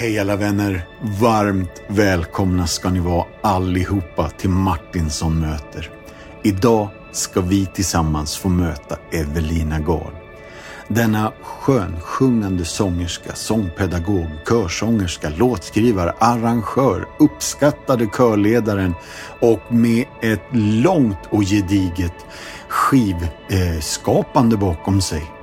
[0.00, 0.86] Hej alla vänner!
[1.20, 5.90] Varmt välkomna ska ni vara allihopa till Martinsson möter.
[6.42, 10.12] Idag ska vi tillsammans få möta Evelina Gard.
[10.88, 18.94] Denna skönsjungande sångerska, sångpedagog, körsångerska, låtskrivare, arrangör, uppskattade körledaren
[19.40, 22.26] och med ett långt och gediget
[22.68, 25.39] skivskapande bakom sig.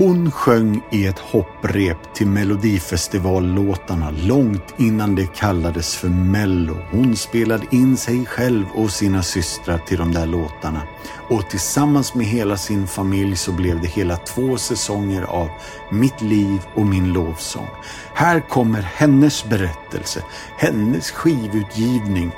[0.00, 6.76] Hon sjöng i ett hopprep till Melodifestivallåtarna långt innan det kallades för Mello.
[6.90, 10.82] Hon spelade in sig själv och sina systrar till de där låtarna.
[11.30, 15.48] Och tillsammans med hela sin familj så blev det hela två säsonger av
[15.90, 17.68] Mitt liv och min lovsång.
[18.14, 20.24] Här kommer hennes berättelse,
[20.56, 22.32] hennes skivutgivning.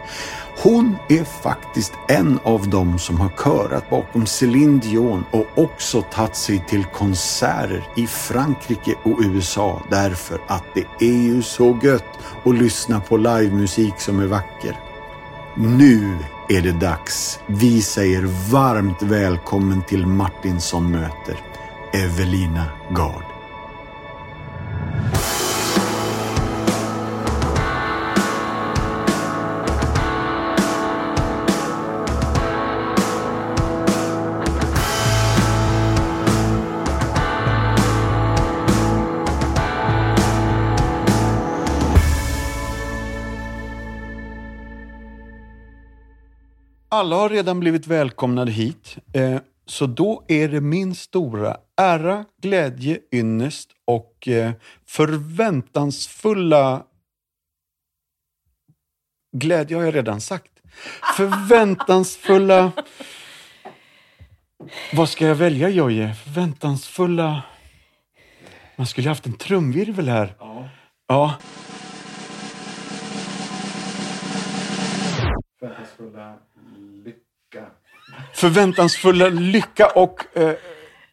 [0.62, 6.36] Hon är faktiskt en av dem som har körat bakom Céline Dion och också tagit
[6.36, 12.54] sig till konserter i Frankrike och USA därför att det är ju så gött att
[12.54, 14.76] lyssna på livemusik som är vacker.
[15.56, 17.40] Nu är det dags.
[17.46, 21.40] Vi säger varmt välkommen till Martinsson möter
[21.92, 23.24] Evelina Gard.
[46.94, 52.98] Alla har redan blivit välkomnade hit, eh, så då är det min stora ära, glädje,
[53.12, 54.52] ynnest och eh,
[54.86, 56.86] förväntansfulla...
[59.36, 60.52] Glädje har jag redan sagt.
[61.16, 62.72] Förväntansfulla...
[64.92, 66.14] Vad ska jag välja, Jojje?
[66.14, 67.42] Förväntansfulla...
[68.76, 70.34] Man skulle haft en trumvirvel här.
[70.38, 70.68] Ja.
[71.06, 71.34] Ja.
[75.58, 76.51] Förväntansfulla.
[78.34, 80.52] Förväntansfulla lycka och eh,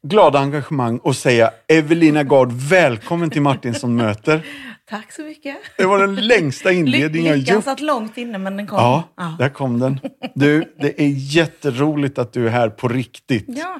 [0.03, 4.41] glada engagemang och säga Evelina Gard, välkommen till Martinsson möter.
[4.89, 5.57] Tack så mycket.
[5.77, 7.63] Det var den längsta inledningen jag Lyckan gjort.
[7.63, 8.77] satt långt inne men den kom.
[8.77, 9.99] Ja, där kom den.
[10.35, 13.45] Du, det är jätteroligt att du är här på riktigt.
[13.47, 13.79] Ja.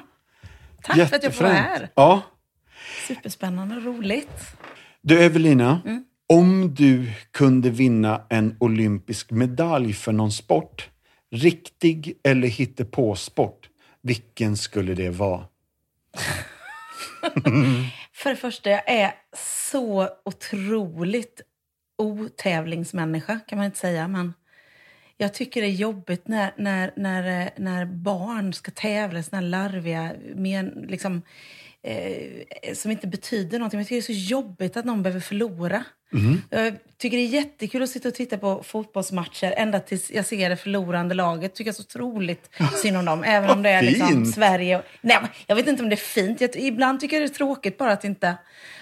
[0.82, 1.88] Tack för att jag får vara här.
[1.94, 2.22] Ja.
[3.08, 4.30] Superspännande och roligt.
[5.02, 6.04] Du Evelina, Mm.
[6.28, 10.88] om du kunde vinna en olympisk medalj för någon sport,
[11.30, 13.68] riktig eller hittepåsport,
[14.00, 15.44] vilken skulle det vara?
[18.12, 19.14] För det första, jag är
[19.66, 21.40] så otroligt
[21.98, 24.08] otävlingsmänniska, kan man inte säga.
[24.08, 24.34] Men
[25.16, 30.66] jag tycker det är jobbigt när, när, när, när barn ska tävla, såna larviga, men,
[30.88, 31.22] liksom,
[31.82, 33.78] eh, som inte betyder någonting.
[33.78, 35.84] Men jag tycker det är så jobbigt att någon behöver förlora.
[36.50, 40.50] Jag tycker det är jättekul att sitta och titta på fotbollsmatcher ända tills jag ser
[40.50, 41.54] det förlorande laget.
[41.54, 42.50] Tycker jag så otroligt
[42.82, 43.24] synd om dem.
[43.24, 44.26] Även om det är liksom.
[44.26, 44.78] Sverige.
[44.78, 46.40] Och, nej, jag vet inte om det är fint.
[46.40, 48.36] Jag, ibland tycker jag det är tråkigt bara att, inte,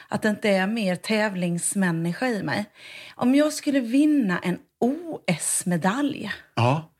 [0.08, 2.64] att det inte är mer tävlingsmänniska i mig.
[3.14, 6.30] Om jag skulle vinna en OS-medalj.
[6.54, 6.92] Ja,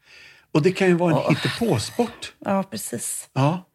[0.53, 2.33] och det kan ju vara en hittepåsport.
[2.39, 3.29] Ja, precis.
[3.33, 3.68] Ja.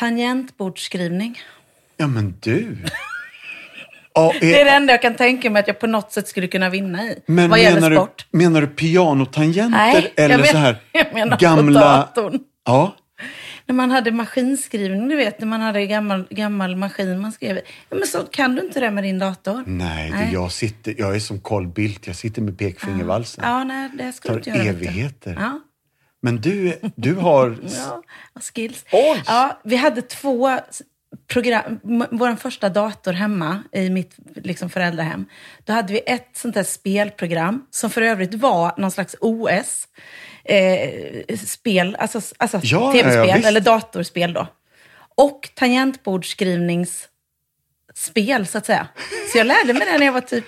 [0.00, 1.38] Tangentbordsskrivning.
[1.96, 2.76] ja, men du.
[4.14, 6.28] Ja, är, Det är det enda jag kan tänka mig att jag på något sätt
[6.28, 7.18] skulle kunna vinna i.
[7.26, 8.26] men vad menar gäller du, sport.
[8.30, 11.80] menar du pianotangenter Nej, eller men- så här jag menar på gamla...
[11.80, 12.38] datorn.
[12.66, 12.96] Ja,
[13.66, 17.96] När man hade maskinskrivning, du vet, när man hade gammal, gammal maskin man skrev ja,
[17.96, 19.62] Men så kan du inte det med din dator?
[19.66, 20.26] nej, Nej.
[20.26, 23.44] Du, jag, sitter, jag är som Carl Bildt, jag sitter med pekfingervalsen.
[23.46, 24.62] Ja, nej, det skulle tar inte göra.
[24.62, 24.68] du.
[24.68, 25.36] evigheter.
[25.40, 25.60] Ja,
[26.20, 27.58] Men du, du har...
[27.62, 28.02] ja,
[28.40, 28.84] skills.
[28.92, 29.22] Oj!
[29.26, 30.58] Ja, vi hade två
[31.26, 31.80] program.
[32.10, 35.26] Vår första dator hemma i mitt liksom, föräldrahem.
[35.64, 39.88] Då hade vi ett sånt där spelprogram som för övrigt var någon slags OS.
[40.44, 44.46] Eh, spel, alltså, alltså Ja, tv-spel ja, eller datorspel då.
[45.14, 48.88] Och tangentbordsskrivningsspel så att säga.
[49.32, 50.44] Så jag lärde mig det när jag var typ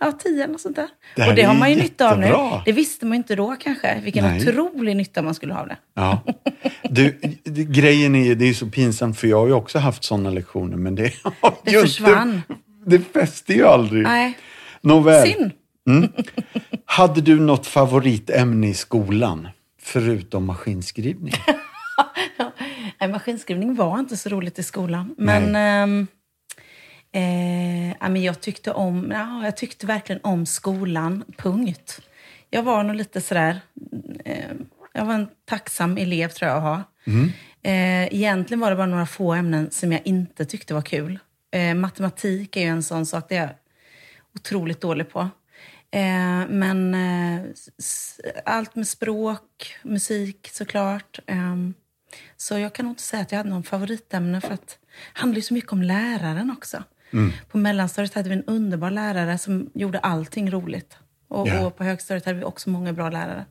[0.00, 0.88] ja, tio något sånt där.
[1.16, 2.34] Det och det har man ju nytta av nu.
[2.64, 4.00] Det visste man ju inte då kanske.
[4.04, 4.48] Vilken Nej.
[4.48, 5.76] otrolig nytta man skulle ha av det.
[5.94, 6.20] Ja.
[6.90, 10.30] Du, det- grejen är, det är så pinsamt för jag har ju också haft sådana
[10.30, 11.12] lektioner men det
[11.64, 12.34] Det ju försvann.
[12.48, 12.54] Inte,
[12.86, 14.02] det fäste ju aldrig.
[14.02, 14.38] Nej,
[14.80, 15.32] Nåväl.
[15.32, 15.50] synd.
[16.84, 19.48] Hade du något favoritämne i skolan?
[19.82, 21.32] Förutom maskinskrivning?
[23.00, 25.14] Nej, maskinskrivning var inte så roligt i skolan.
[25.18, 26.06] Men, ehm,
[27.16, 32.00] eh, jag, tyckte om, ja, jag tyckte verkligen om skolan, punkt.
[32.50, 33.60] Jag var nog lite sådär...
[34.24, 34.52] Eh,
[34.92, 36.82] jag var en tacksam elev, tror jag, att ha.
[37.62, 41.18] Eh, egentligen var det bara några få ämnen som jag inte tyckte var kul.
[41.50, 43.50] Eh, matematik är ju en sån sak, det är jag
[44.34, 45.20] otroligt dålig på.
[45.90, 47.44] Eh, men eh,
[48.44, 51.18] allt med språk, musik såklart.
[51.26, 51.56] Eh,
[52.36, 55.36] så jag kan nog inte säga att jag hade någon favoritämne för att det handlar
[55.36, 56.82] ju så mycket om läraren också.
[57.50, 60.98] På mellanstadiet hade vi en underbar lärare som gjorde allting roligt.
[61.28, 61.66] Och, Ja.
[61.66, 63.44] och på högstadiet hade vi också många bra lärare.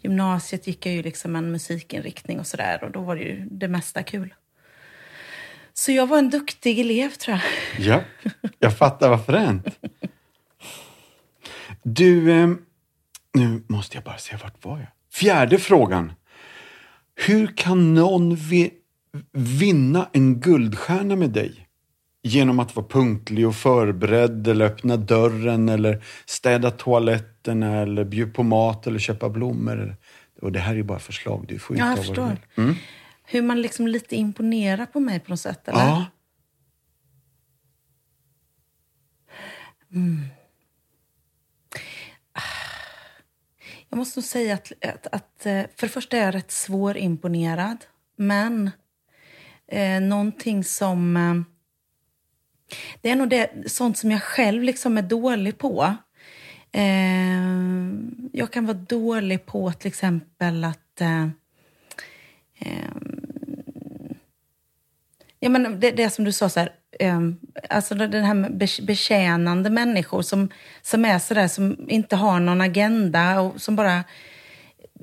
[0.00, 3.68] Gymnasiet gick jag ju liksom en musikinriktning och sådär och då var det ju det
[3.68, 4.34] mesta kul.
[5.74, 7.36] Så jag var en duktig elev tror
[7.78, 7.86] jag.
[7.86, 8.00] Ja,
[8.58, 9.66] jag fattar vad fränt.
[11.82, 12.48] Du, eh,
[13.34, 14.88] nu måste jag bara se, vart var jag?
[15.12, 16.12] Fjärde frågan.
[17.26, 18.70] Hur kan någon vi,
[19.32, 21.66] vinna en guldstjärna med dig?
[22.22, 28.42] Genom att vara punktlig och förberedd eller öppna dörren eller städa toaletterna eller bjuda på
[28.42, 29.96] mat eller köpa blommor.
[30.40, 32.36] Och det här är ju bara förslag, du får ju Ja, jag förstår.
[32.56, 32.74] Mm.
[33.24, 35.68] Hur man liksom lite imponerar på mig på något sätt.
[35.68, 35.80] Eller?
[35.80, 36.06] Ja,
[43.88, 47.84] Jag måste nog säga att, att, att eh, för det första är jag rätt svårimponerad.
[48.16, 48.70] Men
[49.68, 51.44] eh, någonting som...
[53.00, 55.96] Det är nog det, sånt som jag själv liksom är dålig på.
[56.72, 57.42] Eh,
[58.32, 61.00] jag kan vara dålig på till exempel att...
[61.00, 61.28] Eh,
[62.58, 62.90] eh,
[65.44, 67.38] Ja, men det, det som du sa, så här, um,
[67.70, 70.48] alltså den här med betjänande människor som,
[70.82, 74.04] som är sådär, som inte har någon agenda och som bara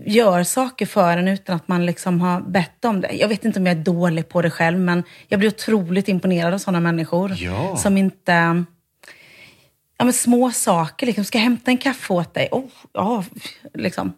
[0.05, 3.11] gör saker för en utan att man liksom har bett om det.
[3.13, 6.53] Jag vet inte om jag är dålig på det själv, men jag blir otroligt imponerad
[6.53, 7.33] av sådana människor.
[7.37, 7.75] Ja.
[7.77, 8.63] Som inte...
[9.97, 11.25] Ja, men små saker, liksom.
[11.25, 12.49] Ska jag hämta en kaffe åt dig?
[12.51, 13.23] Oh, ja,
[13.73, 14.13] liksom.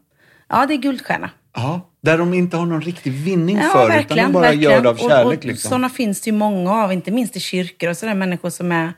[0.49, 1.29] Ja, det är guldstjärna.
[1.55, 4.71] ja, där de inte har någon riktig vinning Ja, för, utan de bara verkligen.
[4.71, 5.25] gör det av kärlek.
[5.25, 5.69] Och, och liksom.
[5.69, 8.13] Sådana finns det ju många av, inte minst i kyrkor och sådär.
[8.13, 8.93] Människor som är,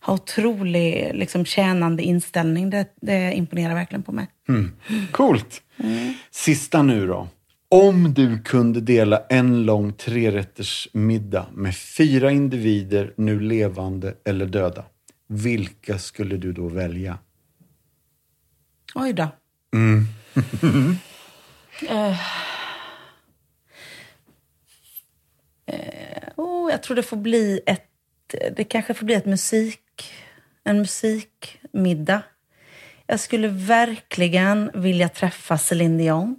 [0.00, 2.70] har otrolig liksom, tjänande inställning.
[2.70, 4.26] Det, det imponerar verkligen på mig.
[5.12, 5.62] Coolt.
[6.30, 7.28] Sista nu då.
[7.68, 14.84] Om du kunde dela en lång trerätters middag med fyra individer, nu levande eller döda.
[15.28, 17.18] Vilka skulle du då välja?
[18.94, 19.28] Oj då.
[21.88, 22.18] Eh.
[25.66, 27.90] Eh, oh, jag tror det får bli ett...
[28.56, 30.12] Det kanske får bli ett musik...
[30.64, 32.22] En musikmiddag.
[33.06, 36.36] Jag skulle verkligen vilja träffa Céline Dion.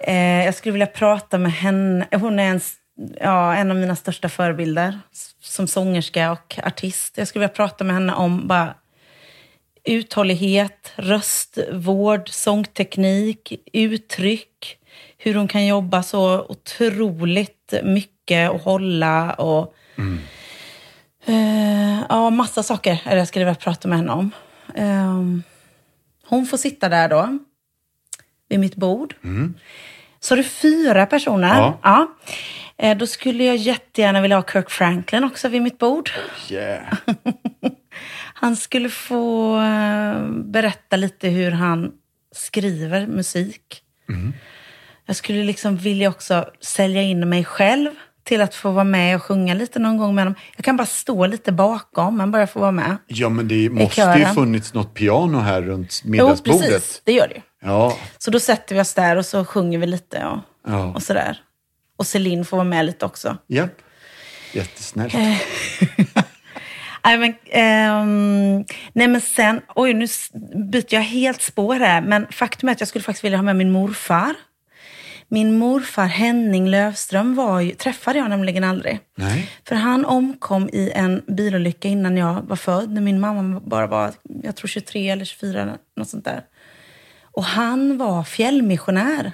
[0.00, 2.06] Eh, jag skulle vilja prata med henne.
[2.12, 2.60] Hon är en,
[3.20, 5.00] ja, en av mina största förebilder
[5.40, 7.18] som sångerska och artist.
[7.18, 8.74] Jag skulle vilja prata med henne om bara
[9.84, 14.76] uthållighet, röstvård, sångteknik, uttryck.
[15.18, 19.74] Hur hon kan jobba så otroligt mycket och hålla och...
[21.26, 24.30] Eh, ja, massa saker är det jag skulle vilja prata med henne om.
[24.74, 25.22] Eh,
[26.26, 27.38] hon får sitta där då,
[28.48, 29.14] vid mitt bord.
[30.20, 31.72] Så det är fyra personer.
[31.82, 32.14] Ja.
[32.78, 36.10] Eh, Då skulle jag jättegärna vilja ha Kirk Franklin också vid mitt bord.
[36.50, 36.94] yeah.
[38.34, 41.92] Han skulle få eh, berätta lite hur han
[42.32, 43.82] skriver musik.
[45.06, 47.90] Jag skulle liksom vilja också sälja in mig själv
[48.24, 50.34] till att få vara med och sjunga lite någon gång med dem.
[50.56, 52.96] Jag kan bara stå lite bakom, men bara få vara med.
[53.06, 56.60] Ja, men det måste ju funnits något piano här runt Jo, middagsbordet.
[56.70, 57.02] precis.
[57.04, 57.40] Det gör det ju.
[57.62, 60.38] Ja, Så då sätter vi oss där och så sjunger vi lite och,
[60.72, 60.84] Ja.
[60.94, 61.38] och sådär.
[61.98, 63.36] Och Celine får vara med lite också.
[63.48, 63.70] japp.
[64.52, 65.14] Jättesnällt.
[67.04, 70.06] Nej men, ehm, nej men sen, oj nu
[70.72, 73.56] byter jag helt spår här, men faktum är att jag skulle faktiskt vilja ha med
[73.56, 74.34] min morfar.
[75.32, 79.00] Min morfar Henning Lövström var ju, träffade jag nämligen aldrig.
[79.14, 79.50] Nej.
[79.68, 84.12] För han omkom i en bilolycka innan jag var född, när min mamma bara var,
[84.42, 86.44] jag tror 23 eller 24, eller något sånt där.
[87.22, 89.32] Och han var fjällmissionär.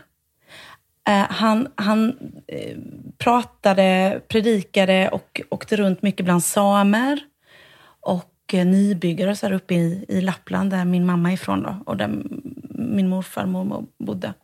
[1.09, 2.77] Eh, han han eh,
[3.19, 7.21] pratade, predikade och åkte runt mycket bland samer
[8.01, 11.63] och eh, nybyggare och så här uppe i, i Lappland där min mamma är ifrån
[11.63, 12.11] då, och där
[12.71, 14.35] min morfar och mormor bodde.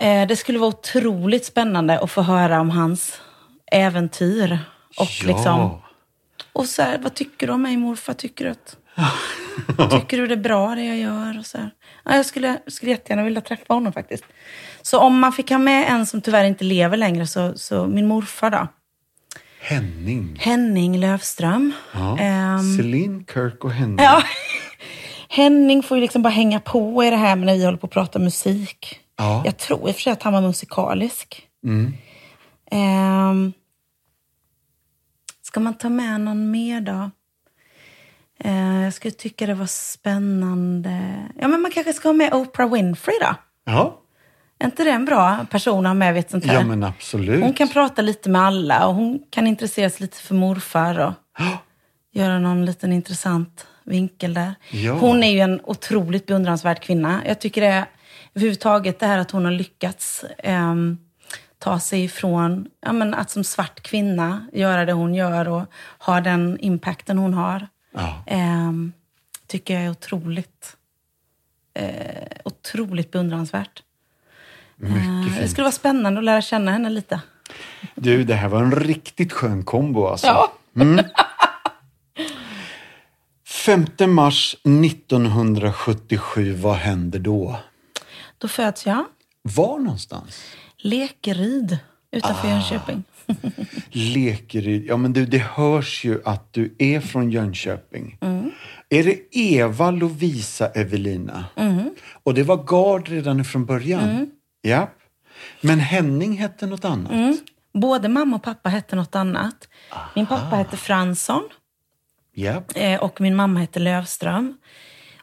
[0.00, 3.20] Eh, det skulle vara otroligt spännande att få höra om hans
[3.72, 4.58] äventyr.
[4.98, 5.26] Och, Ja.
[5.26, 5.80] liksom,
[6.52, 8.12] och så här, vad tycker du om mig morfar?
[8.14, 8.76] Tycker du, att,
[9.90, 11.38] tycker du det är bra det jag gör?
[11.38, 11.70] Och så här.
[12.04, 14.24] Ja, jag skulle, skulle jättegärna vilja träffa honom faktiskt.
[14.82, 18.06] Så om man fick ha med en som tyvärr inte lever längre, så, så min
[18.06, 18.68] morfar då.
[19.60, 20.36] Henning.
[20.40, 21.72] Henning Lövström.
[21.94, 22.18] Ja.
[22.18, 23.98] Ehm, Celine, Kirk och Henning.
[24.04, 24.22] Ja.
[25.28, 27.92] Henning får ju liksom bara hänga på i det här när vi håller på att
[27.92, 29.00] prata musik.
[29.18, 29.42] Ja.
[29.44, 31.48] Jag tror i och för sig att han var musikalisk.
[31.64, 31.92] Mm.
[32.70, 33.52] Ehm,
[35.42, 37.10] Ska man ta med någon mer då?
[38.40, 41.14] Eh, jag skulle tycka det var spännande.
[41.40, 43.34] Ja, men man kanske ska ha med Oprah Winfrey då?
[43.64, 44.00] Ja,
[44.58, 46.54] Är inte det en bra person att ha med vid ett sånt här?
[46.54, 47.42] ja men absolut.
[47.42, 51.12] Hon kan prata lite med alla och hon kan intressera sig lite för morfar och
[52.12, 54.54] göra någon liten intressant vinkel där.
[54.70, 54.92] Ja.
[54.92, 57.20] Hon är ju en otroligt beundransvärd kvinna.
[57.26, 57.84] Jag tycker det är
[58.38, 60.98] överhuvudtaget det här att hon har lyckats ehm,
[61.58, 65.64] ta sig ifrån ja, men att som svart kvinna göra det hon gör och
[65.98, 67.68] ha den impacten hon har.
[67.94, 68.22] Ja.
[68.26, 68.92] Ehm,
[69.46, 70.76] tycker jag är otroligt,
[71.74, 73.82] eh, otroligt beundransvärt.
[74.82, 77.20] Eh, det skulle vara spännande att lära känna henne lite.
[77.94, 80.26] Du, det här var en riktigt skön kombo alltså.
[80.26, 80.52] Ja.
[83.46, 87.58] 5 mars 1977, vad händer då?
[88.38, 89.04] Då föds jag.
[89.42, 90.42] Var någonstans?
[90.76, 91.78] Lekeryd
[92.10, 93.04] utanför Jönköping.
[93.90, 94.86] Lekeryd.
[94.86, 98.18] Ja, men du, det hörs ju att du är från Jönköping.
[98.20, 98.50] Mm.
[98.88, 101.44] Är det Eva Lovisa Evelina?
[101.56, 101.90] Mm.
[102.22, 104.30] Och det var Gard redan från början?
[104.62, 104.90] Ja.
[105.60, 107.12] Men Henning hette något annat?
[107.12, 107.38] Mm.
[107.72, 109.68] Både mamma och pappa hette något annat.
[110.14, 111.42] Min pappa hette Fransson
[112.34, 112.62] Ja.
[112.74, 114.56] eh, och min mamma hette Lövström.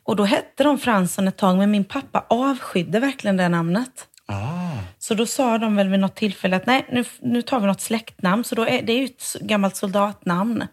[0.06, 4.08] Och då hette de Fransson ett tag, men min pappa avskydde verkligen det namnet.
[4.26, 4.56] Ah.
[5.00, 7.82] Så då sa de väl vid något tillfälle att nej, nu, nu tar vi något
[7.82, 8.44] släktnamn.
[8.44, 10.64] Så då är, det är ju ett gammalt soldatnamn.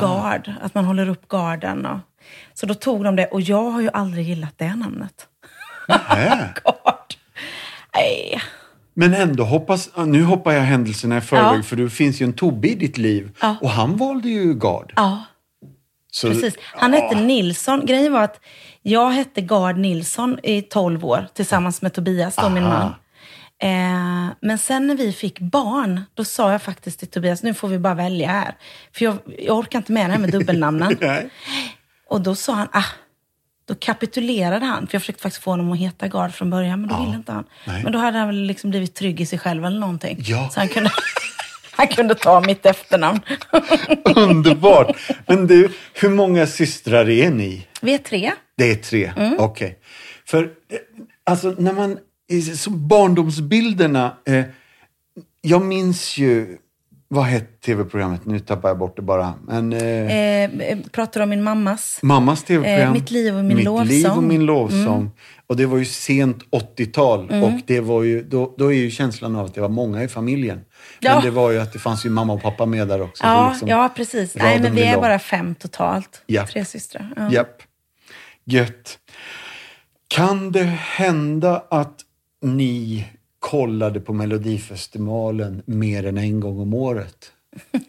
[0.00, 1.86] Gard, att man håller upp garden.
[1.86, 1.98] Och,
[2.54, 5.26] så då tog de det och jag har ju aldrig gillat det namnet.
[6.64, 7.14] Gard.
[7.94, 8.40] Nej.
[8.94, 11.62] Men ändå, hoppas, nu hoppar jag händelserna i förväg Ja.
[11.62, 13.30] för det finns ju en Tobbe i ditt liv.
[13.40, 13.56] Ja.
[13.60, 14.92] Och han valde ju Gard.
[14.96, 15.24] Ja,
[16.10, 16.54] Så, precis.
[16.62, 17.86] Han hette Nilsson.
[17.86, 18.40] Grejen var att
[18.82, 22.94] jag hette Gard Nilsson i 12 år tillsammans med Tobias, då, min man.
[23.62, 27.68] Eh, men sen när vi fick barn, då sa jag faktiskt till Tobias, nu får
[27.68, 28.54] vi bara välja här.
[28.92, 30.96] För jag, jag orkar inte med det här med dubbelnamnen.
[32.08, 32.84] Och då sa han, ah,
[33.68, 34.86] då kapitulerade han.
[34.86, 37.32] För jag försökte faktiskt få honom att heta Gard från början, men då ville inte
[37.32, 37.44] han.
[37.64, 37.82] Nej.
[37.82, 40.18] Men då hade han väl liksom blivit trygg i sig själv eller någonting.
[40.20, 40.48] Ja.
[40.52, 40.90] Så han kunde,
[41.88, 43.20] han kunde ta mitt efternamn.
[44.16, 44.96] Underbart!
[45.26, 47.66] Men du, hur många systrar är ni?
[47.80, 48.32] Vi är tre.
[48.56, 49.12] Det är tre?
[49.16, 49.36] Mm.
[49.38, 49.78] Okej.
[50.24, 50.78] För eh,
[51.24, 51.98] alltså när man,
[52.56, 54.44] så barndomsbilderna, eh,
[55.40, 56.58] jag minns ju,
[57.10, 58.26] vad hette tv-programmet?
[58.26, 59.34] Nu tappar jag bort det bara.
[59.46, 61.98] Men, eh, Eh, pratar om min mammas.
[62.02, 62.80] Mammas tv-program.
[62.88, 63.86] Eh, Mitt liv och min Mitt lovsång.
[63.86, 64.02] Mm.
[64.02, 65.10] liv och min lovsång.
[65.46, 67.30] Och det var ju sent 80-tal.
[67.42, 70.08] Och det var ju, då, då är ju känslan av att det var många i
[70.08, 70.60] familjen.
[71.00, 71.14] Ja.
[71.14, 73.20] Men det var ju att det fanns ju mamma och pappa med där också.
[73.22, 74.34] så Ja, liksom ja precis.
[74.34, 75.02] Nej, men vi är lång.
[75.02, 76.22] bara fem totalt.
[76.26, 76.46] Ja.
[76.46, 77.12] Tre systrar.
[77.16, 77.32] Ja.
[77.32, 77.62] Japp.
[78.44, 78.98] Gött.
[80.08, 82.00] Kan det hända att
[82.42, 83.04] ni
[83.38, 87.32] kollade på Melodifestivalen mer än en gång om året?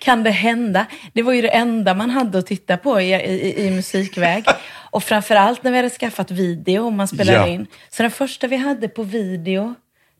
[0.00, 0.86] Kan det hända?
[1.12, 4.44] Det var ju det enda man hade att titta på i, i, i musikväg.
[4.90, 7.46] Och framförallt när vi hade skaffat video och man spelade Ja.
[7.46, 7.66] in.
[7.90, 9.74] Så den första vi hade på video,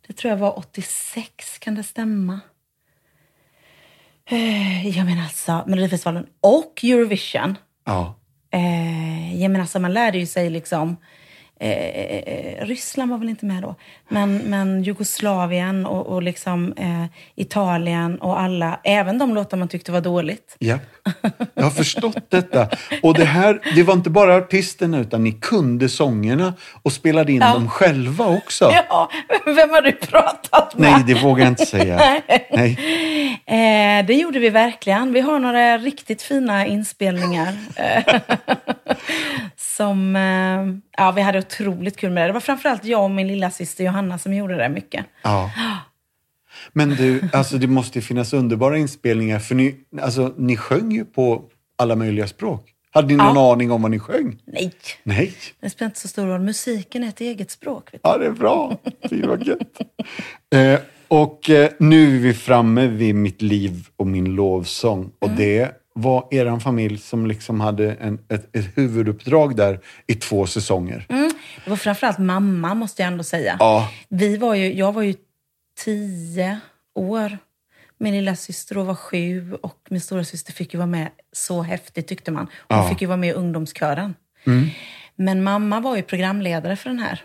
[0.07, 2.41] det tror jag var 86, kan det stämma?
[4.31, 7.59] Eh, Jag menar alltså, Melodifestivalen och Eurovision.
[7.85, 8.15] Ja.
[8.51, 10.97] Eh, jag menar, alltså, man lärde ju sig liksom...
[11.61, 13.75] Eh, eh, Ryssland var väl inte med då,
[14.09, 19.93] men, men Jugoslavien och, och liksom, eh, Italien och alla, även de låtar man tyckte
[19.93, 20.57] var dåligt.
[20.59, 20.79] Ja,
[21.55, 22.69] jag har förstått detta.
[23.03, 27.41] Och det här, det var inte bara artisterna utan ni kunde sångerna och spelade in
[27.41, 27.53] Ja.
[27.55, 28.73] dem själva också.
[28.89, 29.11] Ja,
[29.47, 30.91] vem har du pratat med?
[30.93, 31.97] Nej, det vågar jag inte säga.
[32.53, 32.79] Nej.
[33.47, 35.13] Eh, det gjorde vi verkligen.
[35.13, 37.55] Vi har några riktigt fina inspelningar.
[39.57, 42.29] som, eh, ja, vi hade otroligt kul med det.
[42.29, 45.07] Det var framförallt jag och min lilla syster Johanna som gjorde det mycket.
[45.23, 45.51] Ja.
[46.73, 51.05] Men du, alltså det måste ju finnas underbara inspelningar för ni, alltså, ni sjöng ju
[51.05, 51.43] på
[51.79, 52.73] alla möjliga språk.
[52.91, 53.53] Hade ni någon Ja.
[53.53, 54.39] aning om vad ni sjöng?
[54.47, 54.73] Nej,
[55.03, 55.33] Nej.
[55.61, 56.41] det spelar inte så stor roll.
[56.41, 57.95] Musiken är ett eget språk.
[57.95, 58.09] Vet du.
[58.11, 58.77] Ja, det är bra.
[59.11, 59.79] Fy vad gött.
[60.55, 65.11] Eh, och eh, nu är vi framme vid mitt liv och min lovsång.
[65.19, 65.39] Och Mm.
[65.39, 71.07] det var er familj som liksom hade en, ett, ett huvuduppdrag där i två säsonger.
[71.09, 71.31] Mm.
[71.65, 73.57] Det var framförallt mamma, måste jag ändå säga.
[73.61, 73.91] Ja.
[74.09, 75.15] Vi var ju, jag var ju
[75.85, 76.59] tio
[76.95, 77.39] år.
[77.99, 81.09] Min lilla syster var sju och min stora syster fick ju vara med.
[81.33, 82.47] Så häftigt tyckte man.
[82.69, 82.89] Hon Ja.
[82.89, 84.15] fick ju vara med i ungdomskören.
[85.17, 87.23] Men mamma var ju programledare för den här.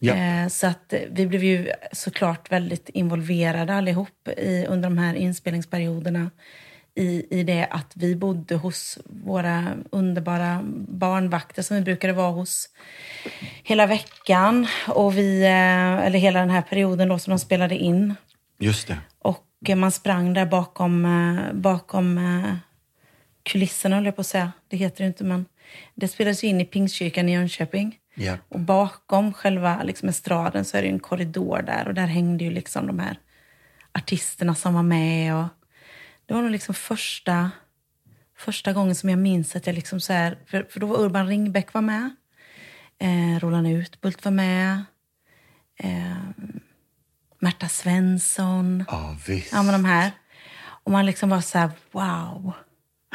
[0.00, 0.14] Ja.
[0.14, 6.30] Eh, Så att vi blev ju såklart väldigt involverade allihop i, under de här inspelningsperioderna.
[6.94, 12.68] I, I det att vi bodde hos våra underbara barnvakter som vi brukade vara hos
[13.62, 14.66] hela veckan.
[14.88, 18.14] Och vi, eh, eller hela den här perioden då som de spelade in.
[18.58, 18.98] Just det.
[19.18, 22.20] Och eh, man sprang där bakom, eh, bakom
[23.42, 24.52] kulisserna, höll jag på att säga.
[24.68, 25.46] Det heter det inte, men
[25.94, 27.96] det spelades ju in i Pingstkyrkan i Jönköping.
[28.14, 28.36] Ja.
[28.48, 32.50] Och bakom själva liksom, estraden så är det en korridor där och där hängde ju
[32.50, 33.18] liksom de här
[33.92, 35.36] artisterna som var med.
[35.36, 35.46] Och
[36.30, 37.50] det var nog liksom första,
[38.36, 41.26] första gången som jag minns att jag liksom så här, för, för då var Urban
[41.26, 42.10] Ringbäck var med,
[42.98, 44.84] eh, Roland Utbult var med,
[45.76, 46.16] eh,
[47.38, 48.84] Märta Svensson.
[48.88, 49.52] Ja, visst.
[49.52, 50.10] Ja, men de här.
[50.60, 52.52] Och man liksom var så här, wow,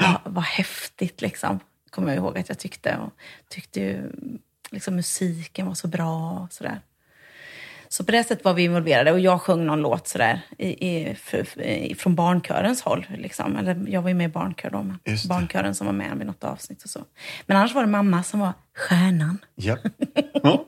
[0.02, 1.60] vad, vad häftigt liksom.
[1.90, 2.98] Kommer jag ihåg att jag tyckte.
[2.98, 3.14] Och
[3.50, 4.12] tyckte ju
[4.72, 6.82] liksom musiken var så bra och sådär.
[7.90, 11.16] Så på det sättet var vi involverade och jag sjöng någon låt sådär i, i,
[11.16, 13.06] för, i, från barnkörens håll.
[13.18, 13.58] Liksom.
[13.58, 15.00] Eller jag var ju med i barnkör då, men
[15.30, 17.00] barnkören som var med vid något avsnitt och så.
[17.46, 19.38] Men annars var det mamma som var stjärnan.
[19.56, 19.78] Ja.
[20.44, 20.66] ja.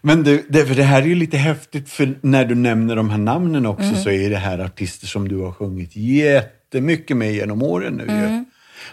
[0.00, 3.10] Men du, det, för det här är ju lite häftigt, för när du nämner de
[3.10, 3.96] här namnen också Mm.
[3.96, 8.44] så är det här artister som du har sjungit jättemycket med genom åren nu ju.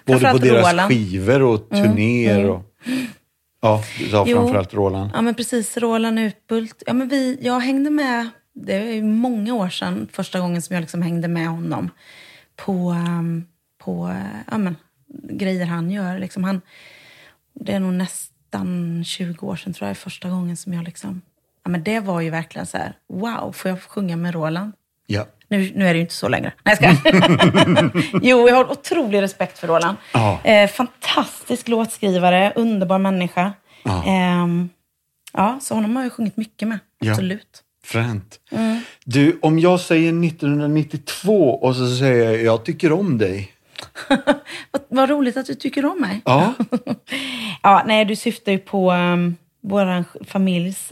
[0.05, 0.39] Både på Mm.
[0.39, 0.79] Deras Roland.
[0.79, 0.89] Mm.
[0.89, 2.61] skivor och turnéer och...
[3.63, 4.37] Ja, du sa Jo.
[4.37, 5.11] framförallt Roland.
[5.13, 5.77] Ja, men precis.
[5.77, 6.83] Roland Utbult.
[6.85, 10.81] Ja, men vi, jag hängde med, det är många år sedan, första gången som jag
[10.81, 11.89] liksom hängde med honom
[12.55, 13.45] på, ehm,
[13.77, 14.15] på
[14.51, 14.75] ja, men,
[15.29, 16.19] grejer han gör.
[16.19, 16.61] Liksom han,
[17.53, 21.21] det är nog nästan 20 år sedan tror jag, första gången som jag liksom...
[21.63, 24.71] Ja, men det var ju verkligen så här, wow, får jag sjunga med Roland?
[25.07, 25.25] Ja.
[25.53, 26.53] Nu, nu är det ju inte så längre.
[26.63, 27.91] Nej, jag skojar.
[28.21, 29.97] Jo, jag har otrolig respekt för Roland.
[30.13, 30.39] Ja.
[30.43, 33.53] Eh, fantastisk låtskrivare, underbar människa.
[33.83, 34.03] Ja.
[34.07, 34.69] Ehm,
[35.33, 36.79] ja, så honom har jag sjungit mycket med.
[36.99, 37.11] Ja.
[37.11, 37.63] Absolut.
[37.85, 38.39] Fränt.
[38.51, 38.79] Mm.
[39.05, 43.51] Du, om jag säger 1992 och så säger jag jag tycker om dig.
[44.71, 46.21] Vad, vad roligt att du tycker om mig.
[46.25, 46.53] Ja,
[47.63, 50.91] Ja, nej, du syftar ju på um, vår familjs...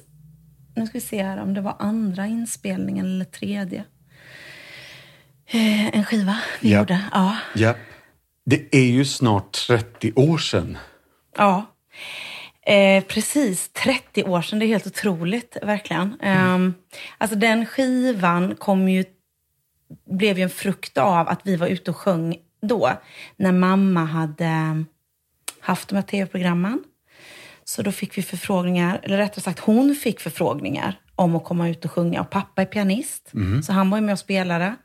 [0.76, 3.84] Nu ska vi se här om det var andra inspelningen eller tredje.
[5.54, 6.80] Eh, en skiva vi Ja.
[6.80, 7.02] gjorde.
[7.12, 7.38] Ja.
[7.56, 7.76] ja.
[8.46, 10.78] Det är ju snart 30 år sedan.
[11.38, 11.66] Ja,
[12.66, 13.70] eh, precis.
[13.70, 14.60] 30 år sedan.
[14.60, 16.18] Det är helt otroligt, verkligen.
[16.22, 16.74] Ehm,
[17.18, 19.06] alltså den skivan kom ju,
[20.10, 22.92] blev ju en frukt av att vi var ute och sjöng då.
[23.38, 24.84] När mamma hade
[25.60, 26.84] haft de här tv-programmen.
[27.64, 31.86] Så då fick vi förfrågningar, eller rättare sagt hon fick förfrågningar om att komma ut
[31.86, 32.22] och sjunga.
[32.22, 33.32] Och pappa är pianist,
[33.66, 34.76] så han var ju med och spelade.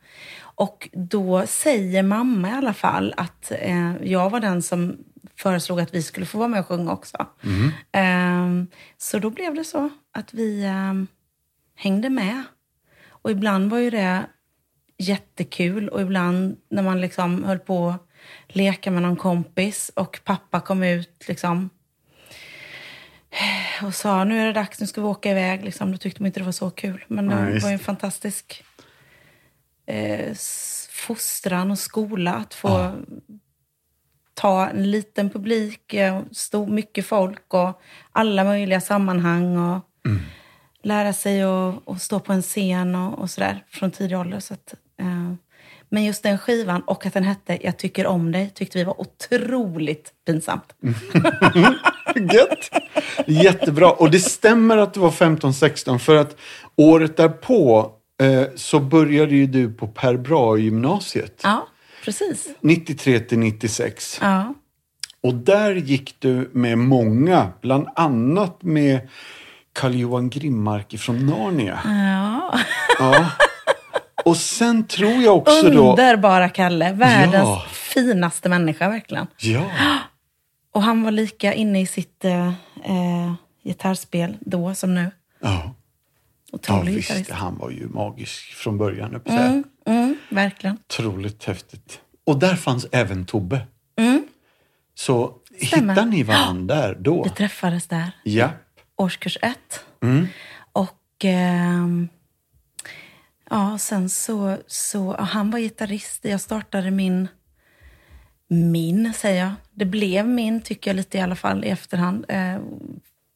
[0.58, 4.96] Och då säger mamma i alla fall att eh, jag var den som
[5.38, 7.26] föreslog att vi skulle få vara med och sjunga också.
[7.92, 8.66] Ehm,
[8.98, 11.06] så då blev det så att vi ehm,
[11.74, 12.42] hängde med.
[13.08, 14.26] Och ibland var ju det
[14.98, 20.60] jättekul och ibland när man liksom höll på att leka med någon kompis och pappa
[20.60, 21.70] kom ut liksom
[23.82, 25.64] och sa nu är det dags, nu ska vi åka iväg.
[25.64, 25.92] Liksom.
[25.92, 27.04] Då tyckte de inte det var så kul.
[27.08, 28.64] Men det Ja, var ju en fantastisk
[29.86, 30.34] eh,
[30.90, 32.92] fostran och skola att få
[34.34, 37.80] ta en liten publik, eh, stor, mycket folk och
[38.12, 39.80] alla möjliga sammanhang och
[40.82, 44.40] lära sig att stå på en scen och, och sådär från tidig ålder.
[44.40, 45.32] Så att, eh,
[45.88, 49.00] men just den skivan och att den hette Jag tycker om dig tyckte vi var
[49.00, 50.74] otroligt pinsamt.
[52.14, 52.70] Gött!
[53.26, 53.92] Jättebra.
[53.92, 56.36] Och det stämmer att det var 15-16 för att
[56.76, 57.92] året därpå
[58.56, 61.40] så började ju du på Per Brahe-gymnasiet.
[61.42, 61.66] Ja,
[62.04, 62.48] precis.
[62.60, 64.18] 93 till 96.
[64.22, 64.54] Ja.
[65.20, 69.08] Och där gick du med många, bland annat med
[69.72, 71.78] Carl-Johan Grimmark från Narnia.
[71.84, 72.58] ja.
[72.98, 73.30] Ja.
[74.24, 75.90] Och sen tror jag också då...
[75.90, 76.92] Underbara Kalle.
[76.92, 77.64] Världens Ja.
[77.72, 79.26] finaste människa verkligen.
[79.38, 79.70] Ja,
[80.72, 82.46] Och han var lika inne i sitt eh,
[82.84, 83.32] eh,
[83.64, 85.10] gitarrspel då som nu.
[85.42, 85.74] ja.
[86.66, 87.30] Ja Otrolig visst.
[87.30, 89.20] Han var ju magisk från början.
[89.24, 89.64] mm.
[89.86, 90.78] Mm, verkligen.
[90.88, 92.00] Otroligt häftigt.
[92.26, 93.66] Och där fanns även Tobbe.
[93.96, 94.26] Mm.
[94.94, 95.34] Så
[95.66, 95.92] Stämmer.
[95.94, 97.22] hittade ni varandra där då?
[97.22, 98.50] Vi träffades där, Ja.
[98.96, 99.84] årskurs ett.
[100.02, 100.26] Mm.
[100.72, 102.08] Och ehm,
[103.50, 106.24] ja, sen så, så ja, han var gitarrist.
[106.24, 107.28] Jag startade min,
[108.48, 109.52] min säger jag.
[109.74, 112.24] Det blev min, tycker jag lite i alla fall i efterhand.
[112.28, 112.58] Eh,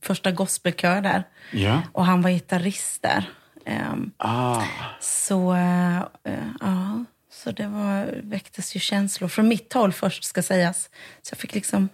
[0.02, 1.24] första gospelkör där.
[1.52, 1.82] Ja.
[1.92, 3.30] Och han var gitarrist där.
[3.66, 4.62] Ehm, Ah.
[5.00, 6.02] Så, eh,
[6.60, 10.90] ja, så det var, väcktes ju känslor från mitt håll först ska sägas.
[11.22, 11.88] Så jag fick liksom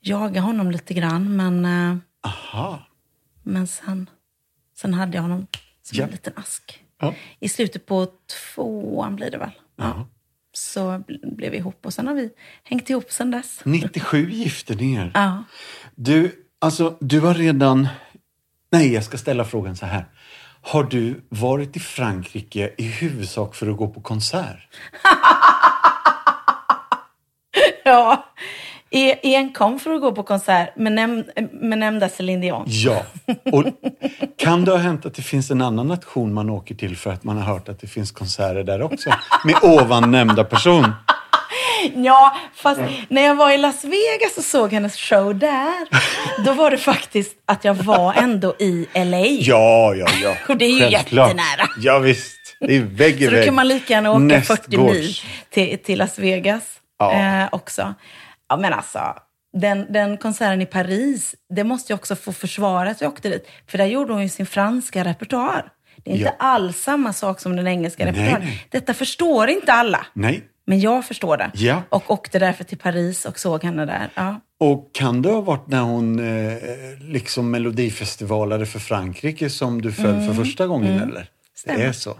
[0.00, 1.36] jaga honom lite grann.
[1.36, 2.86] Men, eh, Aha.
[3.42, 4.10] men sen,
[4.76, 5.46] sen hade jag honom
[5.82, 6.04] som Ja.
[6.04, 6.84] en liten ask.
[7.00, 7.14] Ja.
[7.40, 8.08] I slutet på
[8.54, 9.50] tvåan blir det väl.
[9.76, 10.06] Ja.
[10.52, 12.30] Så bl- blev vi ihop och sen har vi
[12.62, 13.60] hängt ihop sen dess.
[13.64, 15.10] 97 gifte ni er.
[15.14, 15.44] Ja.
[15.94, 17.88] Du, alltså, du har redan...
[18.72, 20.04] Nej, jag ska ställa frågan så här.
[20.62, 24.68] Har du varit i Frankrike i huvudsak för att gå på konsert?
[27.84, 28.24] Ja,
[28.90, 32.64] E- enkom för att gå på konsert med, näm med nämnda Céline Dion.
[32.66, 33.02] Ja.
[33.52, 33.64] Och
[34.38, 37.24] kan det ha hänt att det finns en annan nation man åker till för att
[37.24, 39.10] man har hört att det finns konserter där också?
[39.44, 40.92] Med ovan nämnda person?
[42.04, 45.86] Ja, fast när jag var i Las Vegas och såg hennes show där,
[46.44, 49.26] då var det faktiskt att jag var ändå i LA.
[49.26, 50.34] Ja, ja, ja.
[50.48, 51.28] Och det är ju Självklart.
[51.28, 51.68] jättenära.
[51.82, 52.34] Ja, visst.
[52.60, 53.44] Det är vägg i Så då vägg.
[53.44, 55.24] kan man lika gärna åka 40 mil Nästgårds.
[55.50, 56.62] till, till Las Vegas
[56.98, 57.12] Ja.
[57.12, 57.94] eh, också.
[58.48, 59.00] Ja, men alltså,
[59.58, 63.48] den, den konserten i Paris, det måste jag också få försvara att jag åkte dit.
[63.70, 65.64] För där gjorde hon ju sin franska repertoar.
[66.04, 66.46] Det är inte Ja.
[66.46, 68.46] alls samma sak som den engelska repertoaren.
[68.70, 70.06] Detta förstår inte alla.
[70.12, 70.42] Nej.
[70.68, 71.50] Men jag förstår det.
[71.54, 71.82] Ja.
[71.88, 74.10] Och åkte därför till Paris och såg henne där.
[74.14, 74.40] Ja.
[74.60, 76.58] Och kan det ha varit när hon eh,
[77.00, 81.04] liksom melodifestivalade för Frankrike som du föll för första gången eller?
[81.64, 81.80] Det Mm.
[81.80, 81.84] Stämmer.
[81.84, 82.16] är så.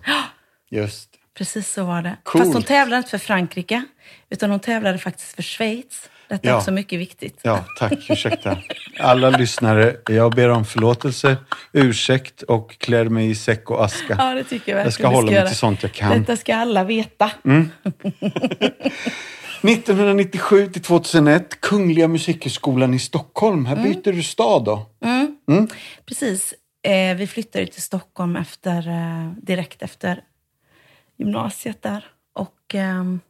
[0.71, 1.19] Just det.
[1.39, 2.17] Precis så var det.
[2.23, 2.45] Coolt.
[2.45, 3.85] Fast hon tävlade inte för Frankrike,
[4.31, 6.09] utan hon tävlade faktiskt för Schweiz.
[6.29, 6.59] Detta är Ja.
[6.59, 7.41] också mycket viktigt.
[7.43, 7.93] Ja, tack.
[8.11, 8.59] Ursäkta.
[9.01, 11.37] Alla lyssnare, jag ber om förlåtelse,
[11.73, 14.15] ursäkt och klär mig i säck och aska.
[14.19, 15.47] Ja, det tycker jag verkligen Jag ska hålla mig göra.
[15.49, 16.19] till sånt jag kan.
[16.21, 17.31] Detta ska alla veta.
[19.63, 23.67] 1997 till 2001, Kungliga Musikhögskolan i Stockholm.
[23.67, 24.87] Här byter du stad då.
[26.07, 26.55] Precis.
[26.83, 30.21] Eh, vi flyttade till Stockholm efter, eh, direkt efter
[31.19, 32.05] gymnasiet där.
[32.35, 33.21] Och ehm,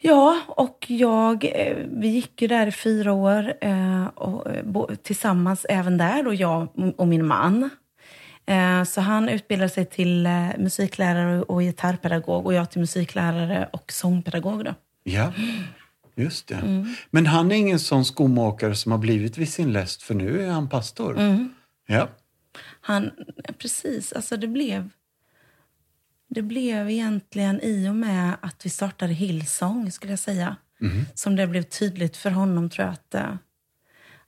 [0.00, 5.66] ja, och jag, eh, vi gick ju där i fyra år eh, och, eh, tillsammans
[5.68, 7.70] även där, då jag och min man.
[8.86, 14.64] Så han utbildade sig till musiklärare och gitarrpedagog och jag till musiklärare och sångpedagog.
[14.64, 14.74] Då.
[15.04, 15.32] Ja,
[16.14, 16.54] just det.
[16.54, 16.94] Mm.
[17.10, 20.50] Men han är ingen sån skomakare som har blivit vid sin läst, för nu är
[20.50, 21.18] han pastor.
[21.18, 21.54] Mm.
[21.86, 22.08] Ja.
[22.80, 23.10] Han,
[23.58, 24.90] precis, alltså det blev...
[26.34, 30.56] Det blev egentligen i och med att vi startade Hillsong, skulle jag säga.
[31.14, 33.34] Som det blev tydligt för honom, tror jag, att, eh,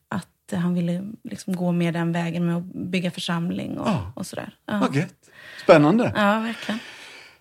[0.09, 4.13] att han ville liksom gå med den vägen med att bygga församling och, Ja.
[4.17, 4.55] och sådär.
[4.67, 4.79] Ja.
[4.79, 5.15] Vad gött.
[5.63, 6.13] Spännande.
[6.17, 6.79] ja, verkligen.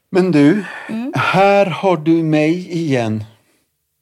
[0.09, 1.13] Men du, Mm.
[1.15, 3.23] här har du mig igen.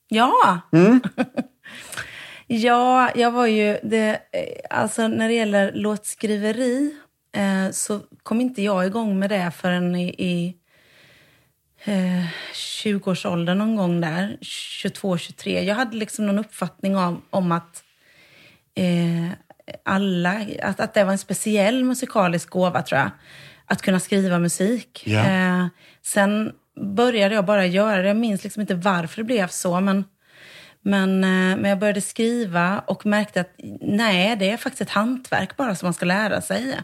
[0.07, 0.59] Ja!
[2.47, 3.77] ja, jag var ju...
[3.83, 6.95] Det, eh, alltså när det gäller låtskriveri
[7.35, 10.55] eh, så kom inte jag igång med det förrän i, i
[11.83, 14.37] eh, 20-årsåldern någon gång där.
[14.41, 15.61] 22-23.
[15.61, 17.83] Jag hade liksom någon uppfattning om, om att
[18.75, 19.29] eh,
[19.85, 23.11] alla, att, att det var en speciell musikalisk gåva tror jag.
[23.65, 25.03] Att kunna skriva musik.
[25.05, 25.25] Ja.
[25.25, 25.67] Eh,
[26.01, 26.51] sen
[26.95, 28.07] började jag bara göra det.
[28.07, 29.79] Jag minns liksom inte varför det blev så.
[29.79, 30.03] Men,
[30.81, 35.57] men, eh, men jag började skriva och märkte att nej, det är faktiskt ett hantverk
[35.57, 36.77] bara som man ska lära sig.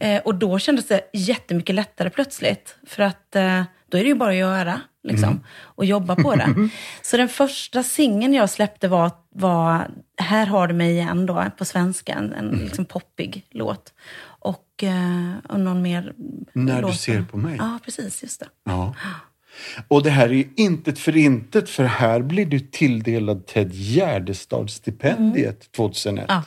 [0.00, 2.76] Eh, och då kändes det jättemycket lättare plötsligt.
[2.86, 4.80] För att eh, då är det ju bara att göra.
[5.08, 6.68] Liksom, Och jobba på det.
[7.02, 11.64] Så den första singeln jag släppte var, var Här har du mig igen då, på
[11.64, 12.12] svenska.
[12.12, 13.92] En, en liksom poppig låt.
[14.24, 16.12] Och, eh, och någon mer
[16.52, 17.00] När du låt.
[17.00, 17.56] ser på mig.
[17.58, 18.22] Ja, precis.
[18.22, 18.46] Just det.
[18.64, 18.94] Ja.
[19.88, 25.72] Och det här är ju intet för intet, för här blir du tilldelad Ted Gärdestad-stipendiet
[25.72, 26.24] 2001.
[26.28, 26.42] Ja.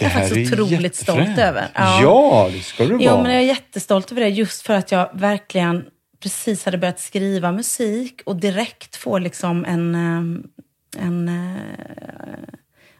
[0.00, 1.68] Det Jag är faktiskt otroligt stolt över.
[1.74, 2.02] Ja.
[2.02, 3.22] Ja, det ska du Jo, vara.
[3.22, 5.84] men jag är jättestolt över det just för att jag verkligen
[6.22, 9.94] precis hade börjat skriva musik och direkt får liksom en...
[9.94, 11.60] eh, en eh,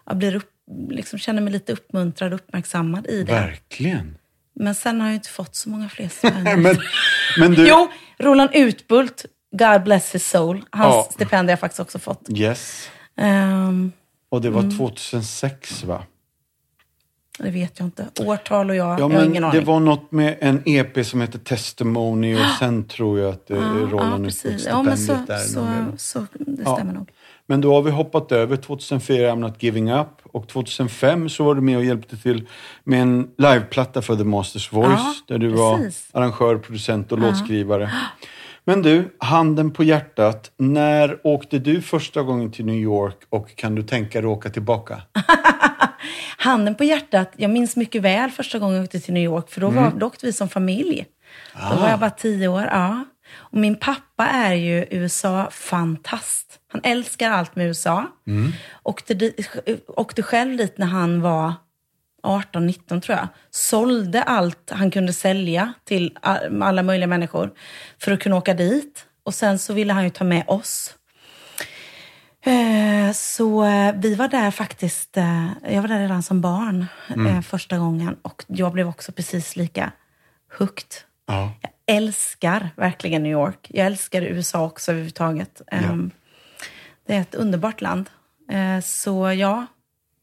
[0.07, 0.51] jag blir upp,
[0.91, 3.33] liksom känner mig lite uppmuntrad och uppmärksammad i det.
[3.33, 4.17] Verkligen.
[4.55, 6.11] Men sen har jag inte fått så många fler.
[6.57, 6.77] Men,
[7.39, 7.69] men du...
[7.69, 9.25] Jo, Roland Utbult,
[9.59, 10.65] God bless his soul.
[10.71, 11.09] Hans Ja.
[11.13, 12.29] stipendium har jag faktiskt också fått.
[12.37, 12.89] Yes.
[13.17, 13.93] Ehm,
[14.29, 14.77] Och det var Mm.
[14.79, 16.03] 2006 va?
[17.45, 18.07] Det vet jag inte.
[18.21, 19.65] Årtal och jag, Ja, jag har ingen det aning.
[19.65, 23.63] var något med en EP som heter Testimony och sen tror jag att eh, ja,
[23.91, 24.45] Roland precis.
[24.45, 25.37] Utbult Ja, men så, där.
[25.39, 26.75] så, någon så, det Ja.
[26.75, 27.09] stämmer nog.
[27.47, 30.07] Men då har vi hoppat över 2004, I'm not giving up.
[30.23, 32.47] Och 2005 så var du med och hjälpte till
[32.85, 34.91] med en liveplatta för The Masters Voice.
[34.91, 35.51] Ja, där du
[35.81, 36.09] precis.
[36.13, 37.91] var arrangör, producent och låtskrivare.
[38.65, 40.51] Men du, handen på hjärtat.
[40.57, 44.51] När åkte du första gången till New York och kan du tänka dig att åka
[44.51, 45.03] tillbaka?
[46.37, 49.61] Handen på hjärtat, jag minns mycket väl första gången jag åkte till New York, för
[49.61, 51.07] då, var, då åkte vi som familj.
[51.71, 52.63] Då var jag bara tio år.
[52.73, 53.05] Ja.
[53.35, 56.59] Och min pappa är ju USA-fantast.
[56.73, 58.07] Han älskar allt med USA.
[58.83, 59.35] Åkte, di-
[59.87, 61.53] åkte själv dit när han var
[62.23, 63.29] 18-19 tror jag.
[63.51, 66.19] Sålde allt han kunde sälja till
[66.63, 67.51] alla möjliga människor
[67.99, 69.07] för att kunna åka dit.
[69.25, 70.95] Och sen så ville han ju ta med oss.
[72.45, 77.41] Eh, Så eh, vi var där faktiskt, eh, jag var där redan som barn eh,
[77.41, 79.93] första gången och jag blev också precis lika
[80.59, 80.87] hooked.
[81.27, 81.53] Ja.
[81.63, 83.67] Jag älskar verkligen New York.
[83.71, 85.63] Jag älskar USA också överhuvudtaget.
[85.67, 86.11] Ehm,
[87.07, 88.11] Det är ett underbart land.
[88.83, 89.67] Så ja,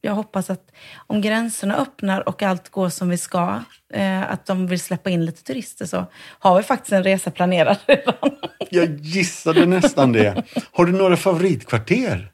[0.07, 0.71] jag hoppas att
[1.07, 5.25] om gränserna öppnar och allt går som vi ska, eh, att de vill släppa in
[5.25, 8.31] lite turister, så har vi faktiskt en resa planerad redan.
[8.69, 10.43] Jag gissade nästan det.
[10.71, 12.31] Har du några favoritkvarter?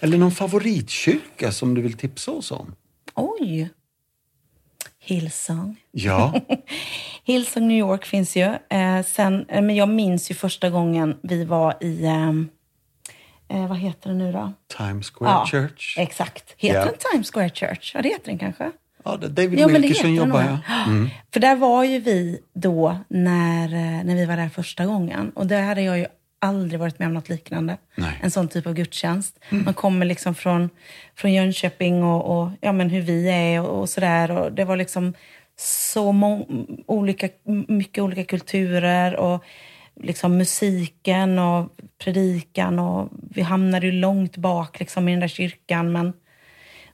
[0.00, 2.74] Eller någon favoritkyrka som du vill tipsa oss om?
[3.14, 3.70] Oj!
[4.98, 5.76] Hillsong.
[5.90, 6.40] Ja,
[7.24, 8.42] Hillsong New York finns ju.
[8.70, 12.48] Eh, sen, eh, men jag minns ju första gången vi var i, ehm,
[13.52, 14.52] eh, vad heter det nu då?
[14.76, 15.98] Times Square Ja, Church.
[15.98, 16.54] Exakt.
[16.56, 16.84] Heter Ja.
[16.84, 17.92] den Times Square Church?
[17.94, 18.70] Ja, det heter den kanske.
[19.04, 20.84] Ja, David Ja, Wilkerson den jobbar ja.
[20.86, 21.10] Mm.
[21.32, 25.30] För där var ju vi då när, eh, när vi var där första gången.
[25.34, 26.06] Och där hade jag ju
[26.38, 27.76] aldrig varit med om något liknande.
[27.94, 28.18] Nej.
[28.22, 29.38] En sån typ av gudstjänst.
[29.48, 30.70] Man kommer liksom från,
[31.16, 34.30] från Jönköping och, och ja, men hur vi är och, och sådär.
[34.30, 35.14] Och det var liksom
[35.56, 36.14] så
[36.86, 37.28] olika,
[37.68, 39.44] mycket olika kulturer och
[40.00, 41.68] liksom musiken och
[42.04, 42.78] predikan.
[42.78, 45.92] Och vi hamnade ju långt bak liksom, i den där kyrkan.
[45.92, 46.12] Men,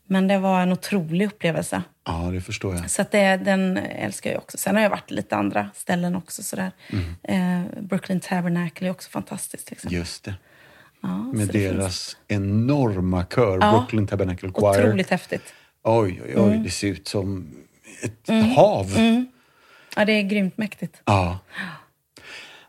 [0.07, 1.83] men det var en otrolig upplevelse.
[2.07, 2.91] Ja, det förstår jag.
[2.91, 4.59] Så det, den älskar jag också.
[4.59, 6.43] Sen har jag varit lite andra ställen också.
[6.43, 6.71] Sådär.
[6.93, 7.65] Mm.
[7.65, 9.71] Eh, Brooklyn Tabernacle är också fantastiskt.
[9.71, 9.91] Liksom.
[9.93, 10.35] Just det.
[11.03, 13.71] Ja, Med så det deras enorma kör, Ja.
[13.71, 14.85] Brooklyn Tabernacle Choir.
[14.87, 15.43] Otroligt häftigt.
[15.83, 16.45] Oj, oj, Mm.
[16.51, 16.59] oj.
[16.65, 17.55] Det ser ut som
[18.03, 18.93] ett hav.
[19.97, 21.03] Ja, det är grymt mäktigt.
[21.05, 21.39] Ja.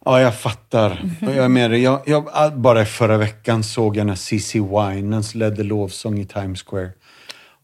[0.05, 1.09] Ja, jag fattar.
[1.21, 1.81] Jag är med dig.
[1.81, 6.89] Jag, jag, bara förra veckan såg jag när CC Winans ledde lovsång i Times Square.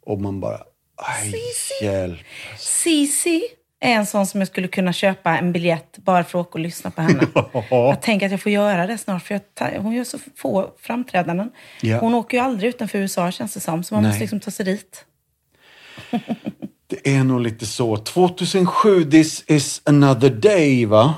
[0.06, 0.60] Och man bara,
[0.96, 1.34] aj,
[1.82, 2.20] hjälp.
[2.58, 3.42] Cici
[3.80, 6.60] är en sån som jag skulle kunna köpa en biljett bara för att åka och
[6.60, 7.28] lyssna på henne.
[7.70, 11.52] jag tänker att jag får göra det snart, för jag, hon gör så få framträdanden.
[11.82, 12.00] Ja.
[12.00, 14.10] Hon åker ju aldrig utanför USA känns det som, så man Nej.
[14.10, 15.06] måste liksom ta sig dit.
[16.88, 17.98] Det är nog lite så.
[17.98, 21.14] 2007, this is another day, va?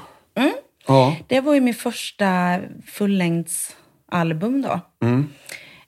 [0.90, 1.02] Mm.
[1.02, 1.16] Ja.
[1.28, 4.80] Det var ju min första fullängdsalbum då.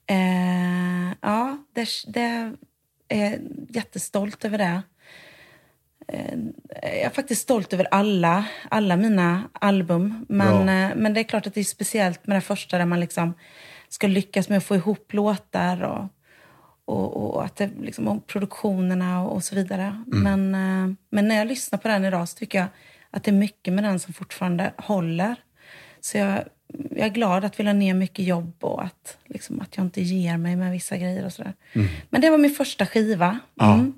[0.08, 2.54] Eh, ja, det, det
[3.08, 4.82] är jättestolt över det.
[6.08, 6.38] Eh,
[6.82, 10.26] jag är faktiskt stolt över alla, alla mina album.
[10.30, 10.74] Men, Bra.
[10.74, 13.34] eh, men det är klart att det är speciellt med det första där man liksom
[13.90, 16.08] ska lyckas med att få ihop låtar och,
[16.86, 20.04] och, och att det, liksom, och produktionerna och, och så vidare.
[20.08, 22.68] Men, eh, men när jag lyssnar på den idag så tycker jag
[23.12, 25.36] att det är mycket med den som fortfarande håller.
[26.00, 26.44] Så jag,
[26.90, 30.02] jag är glad att vi la ner mycket jobb och att, liksom, att jag inte
[30.02, 31.54] ger mig med vissa grejer och sådär.
[32.10, 33.40] Men det var min första skiva.
[33.62, 33.94] Mm.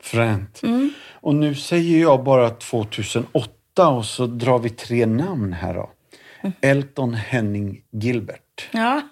[0.00, 0.62] Fränt.
[1.10, 5.90] Och nu säger jag bara 2008 och så drar vi tre namn här då.
[6.60, 8.68] Elton Henning Gilbert.
[8.70, 9.08] Ja,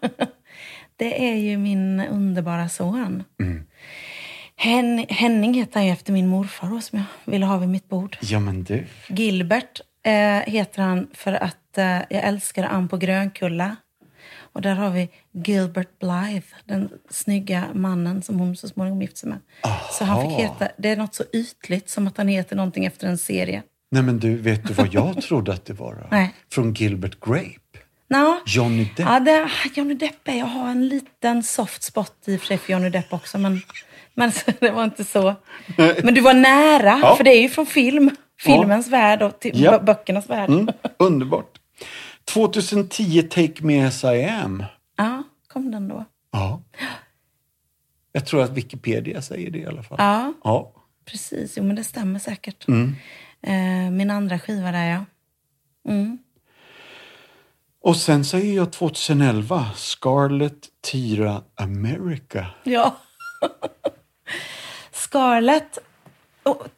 [0.96, 3.24] det är ju min underbara son.
[4.56, 8.18] Hen, Henning heter han efter min morfar då, som jag ville ha vid mitt bord.
[8.20, 8.86] Ja men du.
[9.08, 13.76] Gilbert eh, heter han för att eh, jag älskar Ann på Grönkulla.
[14.54, 19.28] Och där har vi Gilbert Blythe, den snygga mannen som hon så småningom gifte sig
[19.28, 19.38] med.
[19.90, 23.06] Så han fick heta, det är något så ytligt som att han heter någonting efter
[23.06, 23.62] en serie.
[23.90, 26.06] Nej men du, vet du vad jag trodde att det var?
[26.10, 26.34] Nej.
[26.52, 27.58] Från Gilbert Grape.
[28.08, 29.06] Nå, Johnny Depp.
[29.08, 32.58] Ja, det, Johnny Depp är, jag har en liten soft spot i och för sig
[32.58, 33.62] för Johnny Depp också, men,
[34.14, 35.34] men så, det var inte så.
[36.02, 37.16] Men du var nära, Ja.
[37.16, 38.10] för det är ju från film.
[38.40, 39.72] Filmens värld och till Ja.
[39.78, 40.50] bö- böckernas värld.
[40.50, 41.58] Mm, underbart.
[42.24, 44.64] 2010 Take Me As I Am.
[44.96, 46.04] Ja, kom den då.
[46.32, 46.62] Ja.
[48.12, 49.96] Jag tror att Wikipedia säger det i alla fall.
[50.00, 50.72] Ja, Ja.
[51.04, 51.54] precis.
[51.56, 52.68] Jo, men det stämmer säkert.
[52.68, 52.94] Mm.
[53.42, 55.04] Eh, min andra skiva där, ja.
[55.92, 56.18] Mm.
[57.82, 62.46] Och sen säger jag 2011 Scarlett Tyra America.
[62.64, 62.96] Ja.
[64.92, 65.78] Scarlett,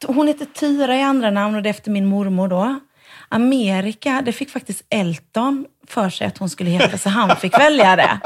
[0.05, 2.79] hon heter Tyra i andra namn och det är efter min mormor då.
[3.29, 7.95] Amerika, det fick faktiskt Elton för sig att hon skulle heta, så han fick välja
[7.95, 8.19] det.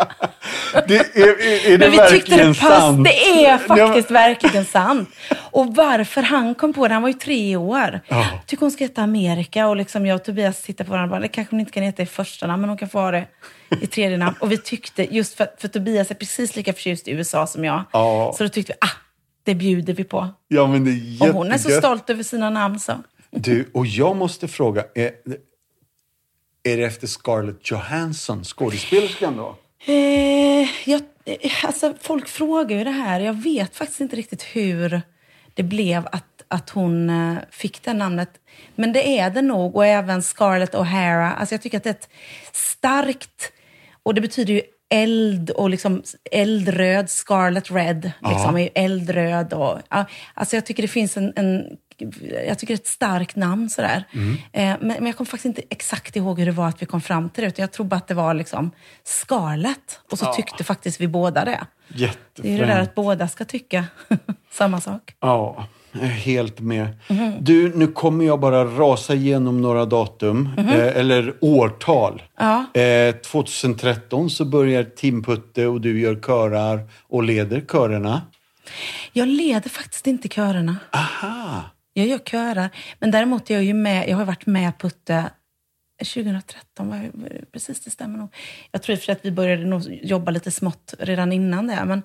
[0.88, 3.04] Det är, är, är det Men vi tyckte det pass, sant?
[3.04, 5.10] Det är faktiskt verkligen sant.
[5.52, 8.00] Och varför han kom på det, han var ju tre år.
[8.08, 8.26] Ja.
[8.46, 11.22] Tycker hon ska heta Amerika och liksom jag och Tobias tittar på varandra och bara,
[11.22, 13.26] det kanske hon inte kan heta i första namn, men hon kan få ha det
[13.82, 14.36] i tredje namn.
[14.40, 17.84] Och vi tyckte, just för, för Tobias är precis lika förtjust i USA som jag,
[17.92, 18.34] Ja.
[18.38, 18.92] så då tyckte vi, ah,
[19.50, 20.28] det bjuder vi på.
[20.48, 21.30] ja, men det är jättegött.
[21.30, 22.94] Och hon är så stolt över sina namn så.
[23.32, 25.12] Du, och jag måste fråga, är,
[26.64, 29.56] är det efter Scarlett Johansson, skådespelerskan då?
[29.86, 33.20] Eh, jag, eh, alltså, folk frågar ju det här.
[33.20, 35.02] Jag vet faktiskt inte riktigt hur
[35.54, 38.30] det blev att, att hon eh, fick det namnet.
[38.76, 39.76] Men det är det nog.
[39.76, 41.36] Och även Scarlett O'Hara.
[41.36, 42.10] Alltså, jag tycker att det är ett
[42.52, 43.52] starkt...
[44.04, 49.54] Och det betyder ju eld och liksom eldröd, scarlet red, liksom, ju eldröd.
[49.54, 51.78] Och, ja, alltså jag tycker det finns en, en
[52.48, 54.04] jag tycker det är ett starkt namn sådär.
[54.14, 57.02] Eh, men, men jag kommer faktiskt inte exakt ihåg hur det var att vi kom
[57.02, 57.48] fram till det.
[57.48, 58.72] Utan jag tror bara att det var liksom
[59.04, 60.00] Scarlet.
[60.12, 61.66] Och så tyckte faktiskt vi båda det.
[61.88, 62.90] Det är ju det där Jättefränt.
[62.90, 63.86] att båda ska tycka
[64.52, 65.16] samma sak.
[65.20, 66.88] Ja, helt med.
[67.40, 72.22] Du, nu kommer jag bara rasa igenom några datum, eh, eller årtal.
[72.38, 72.82] Ja.
[72.82, 78.22] Eh, 2013 så börjar Tim Putte och du gör körar och leder körerna.
[79.14, 80.76] Jag leder faktiskt inte körerna.
[80.92, 81.64] Aha!
[81.94, 82.70] Jag gör körer.
[83.00, 85.30] Men däremot är jag ju med, jag har varit med Putte
[86.06, 87.12] 2013, var
[87.52, 88.36] precis det stämmer nog.
[88.72, 91.86] Jag tror för att vi började nog jobba lite smått redan innan det.
[91.86, 92.02] Men,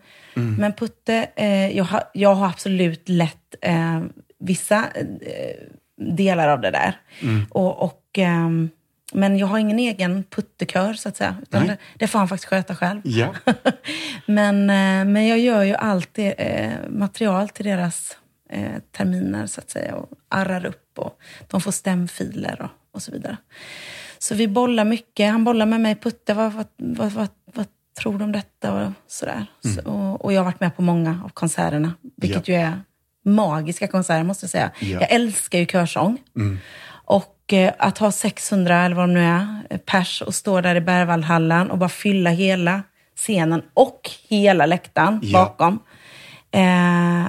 [0.58, 4.02] men Putte, eh, jag, har, jag har absolut lett eh,
[4.38, 7.00] vissa eh, delar av det där.
[7.50, 8.70] Och, och, ehm,
[9.12, 11.36] men jag har ingen egen puttekör så att säga.
[11.42, 13.00] Utan det, det får han faktiskt sköta själv.
[13.04, 13.34] Ja.
[14.26, 18.16] Men, eh, men jag gör ju alltid eh, material till deras
[18.50, 21.18] eh, terminer så att säga och arrar upp och
[21.50, 23.36] de får stämfiler och, och så vidare.
[24.18, 25.30] Så vi bollar mycket.
[25.30, 27.66] Han bollar med mig, Putte, vad, vad, vad, vad, vad
[27.98, 28.72] tror du om detta?
[28.72, 29.46] Och sådär.
[29.74, 32.80] Så, och, och jag har varit med på många av konserterna, vilket ju är
[33.24, 34.70] magiska konserter måste jag säga.
[34.80, 34.86] Ja.
[35.00, 36.18] Jag älskar ju körsång.
[37.06, 40.80] Och eh, att ha 600, eller vad de nu är, pers och stå där i
[40.80, 42.82] Berwaldhallen och bara fylla hela
[43.16, 45.38] scenen och hela läktaren Ja.
[45.38, 45.78] bakom.
[46.50, 47.24] Eh,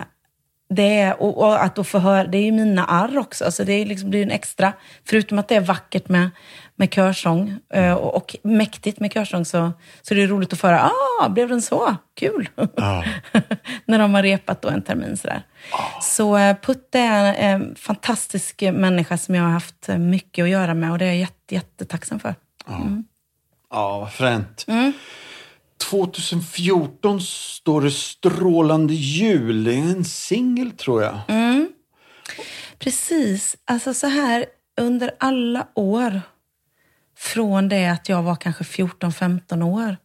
[0.70, 3.64] det är, och, och att då få höra, det är ju mina arr också, så
[3.64, 4.74] det är liksom, blir en extra,
[5.06, 6.30] förutom att det är vackert med,
[6.76, 10.68] med körsång eh, och, och mäktigt med körsång så, så är det roligt att få
[10.68, 11.96] höra, ah, blev den så?
[12.16, 12.50] Kul!
[12.76, 13.04] Ja.
[13.86, 15.42] När de har repat då en termin sådär.
[16.02, 20.74] Så eh, Putte är en fantastisk människa som jag har haft eh, mycket att göra
[20.74, 22.36] med och det är jag jätte, jättetacksam för.
[23.70, 24.66] Ja, vad fränt.
[25.78, 29.64] 2014 står det Strålande jul.
[29.64, 31.20] Det är en singel tror jag.
[31.28, 31.70] Mm.
[32.80, 33.58] Precis.
[33.66, 34.46] Alltså så här,
[34.78, 36.22] under alla år,
[37.18, 39.98] från det att jag var kanske 14-15 år,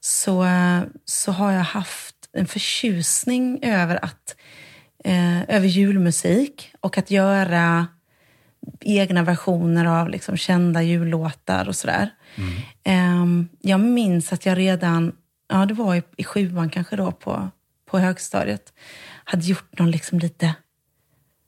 [0.00, 0.46] så,
[1.04, 4.36] så har jag haft en förtjusning över att
[5.04, 7.86] eh, över julmusik och att göra
[8.80, 12.10] egna versioner av liksom kända jullåtar och sådär.
[12.84, 15.12] Ehm, jag minns att jag redan,
[15.48, 17.50] ja det var i, i sjuan kanske då på,
[17.90, 18.72] på högstadiet,
[19.24, 20.54] hade gjort någon liksom lite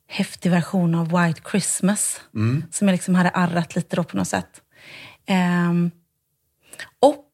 [0.08, 2.20] häftig version av White Christmas.
[2.70, 4.60] Som jag liksom hade arrat lite då på något sätt.
[5.26, 5.90] Ehm,
[7.00, 7.26] och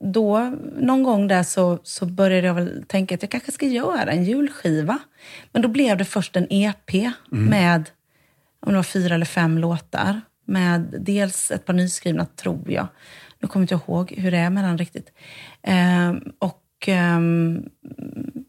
[0.00, 4.12] då, någon gång där så, så började jag väl tänka att jag kanske ska göra
[4.12, 4.98] en julskiva.
[5.52, 6.92] Men då blev det först en EP
[7.30, 7.90] med,
[8.60, 10.20] om det var fyra eller fem låtar.
[10.44, 12.86] Med dels ett par nyskrivna, tror jag.
[13.38, 15.12] Nu kommer jag inte ihåg hur det är med den riktigt.
[15.62, 17.68] Ehm, och ehm,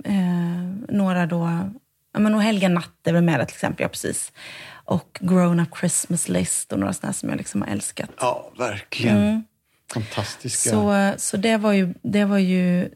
[0.03, 1.69] eh, några då,
[2.13, 4.31] ja men och Helga natt är väl med där till exempel, ja precis.
[4.85, 8.09] Och Grown Up Christmas List och några sådana som jag liksom har älskat.
[8.19, 9.43] Ja, verkligen.
[9.93, 10.69] Fantastiska.
[10.69, 12.89] Så, så det var ju, det var ju,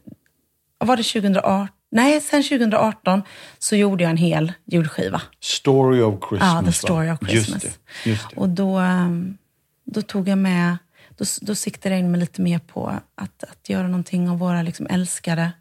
[0.78, 1.68] var det 2018?
[1.90, 3.22] Nej, sen 2018
[3.58, 5.22] så gjorde jag en hel julskiva.
[5.40, 6.54] Story of Christmas.
[6.54, 7.64] Ja, The Story of Christmas.
[7.64, 8.10] Just det.
[8.10, 8.36] Just det.
[8.36, 9.38] Och då, ehm,
[9.84, 10.76] då tog jag med,
[11.18, 14.62] då, då siktade jag in mig lite mer på att, att göra någonting av våra
[14.62, 15.52] liksom älskade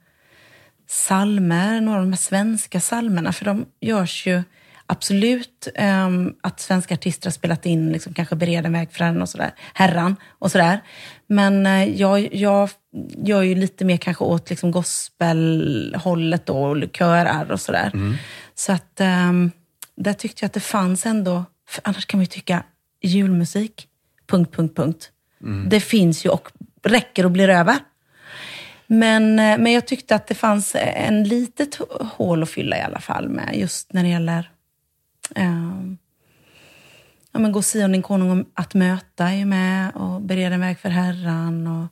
[0.87, 4.43] salmer, några av de här svenska salmerna, för de görs ju
[4.85, 9.21] absolut ehm, att svenska artister har spelat in, liksom, kanske Bereda en väg för herren
[9.21, 10.79] och sådär, herran och sådär.
[11.27, 12.69] Men eh, jag, jag
[13.17, 17.91] gör ju lite mer kanske åt liksom, gospelhållet då, och körar och sådär.
[18.55, 19.51] Så att um,
[19.95, 22.63] där tyckte jag att det fanns ändå, för annars kan man ju tycka
[23.01, 23.87] julmusik,
[24.27, 25.11] punkt, punkt, punkt.
[25.69, 26.51] Det finns ju och
[26.83, 27.77] räcker och blir över.
[28.87, 32.99] Men, eh, men jag tyckte att det fanns en litet hål att fylla i alla
[32.99, 34.51] fall med just när det gäller
[35.35, 35.97] ehm,
[37.31, 40.79] ja, men Gå Sion din konung att möta är ju med och Bereda en väg
[40.79, 41.67] för Herran.
[41.67, 41.87] Och,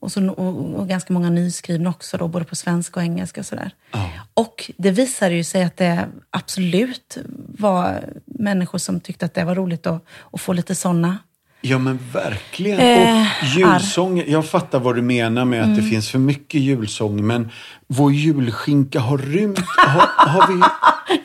[0.00, 3.40] och, så, och, och ganska många nyskrivna också, då, både på svenska och engelska.
[3.40, 3.70] Och, sådär.
[4.34, 7.18] och det visade ju sig att det absolut
[7.58, 11.18] var människor som tyckte att det var roligt att, att få lite sådana
[11.60, 12.80] Ja, men verkligen.
[12.80, 15.76] Eh, och julsång, jag fattar vad du menar med att Mm.
[15.78, 17.50] det finns för mycket julsång, men
[17.86, 19.58] vår julskinka har rymt.
[19.76, 20.62] Har, har vi...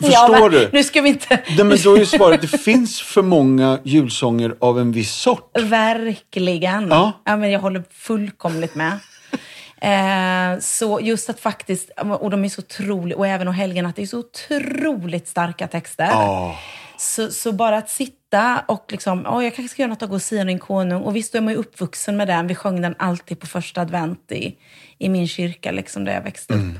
[0.07, 0.69] Förstår Ja, du?
[0.73, 1.39] Nu ska vi inte...
[1.57, 5.57] Nej, men då är ju svaret, det finns för många julsånger av en viss sort.
[5.61, 6.87] Verkligen.
[6.89, 7.11] Ja.
[7.25, 8.91] men jag håller fullkomligt med.
[9.83, 13.95] Eh, så just att faktiskt, och de är så otroligt, och även och helgen, att
[13.95, 16.05] det är så otroligt starka texter.
[16.11, 16.55] Ja.
[16.97, 20.09] Så, så bara att sitta sitta och liksom, oh, jag kanske ska göra något av
[20.09, 21.03] gå Sion din konung.
[21.03, 22.47] Och visst, då är man ju uppvuxen med den.
[22.47, 24.55] Vi sjöng den alltid på första advent i,
[24.97, 26.79] i min kyrka, liksom, där jag växte upp.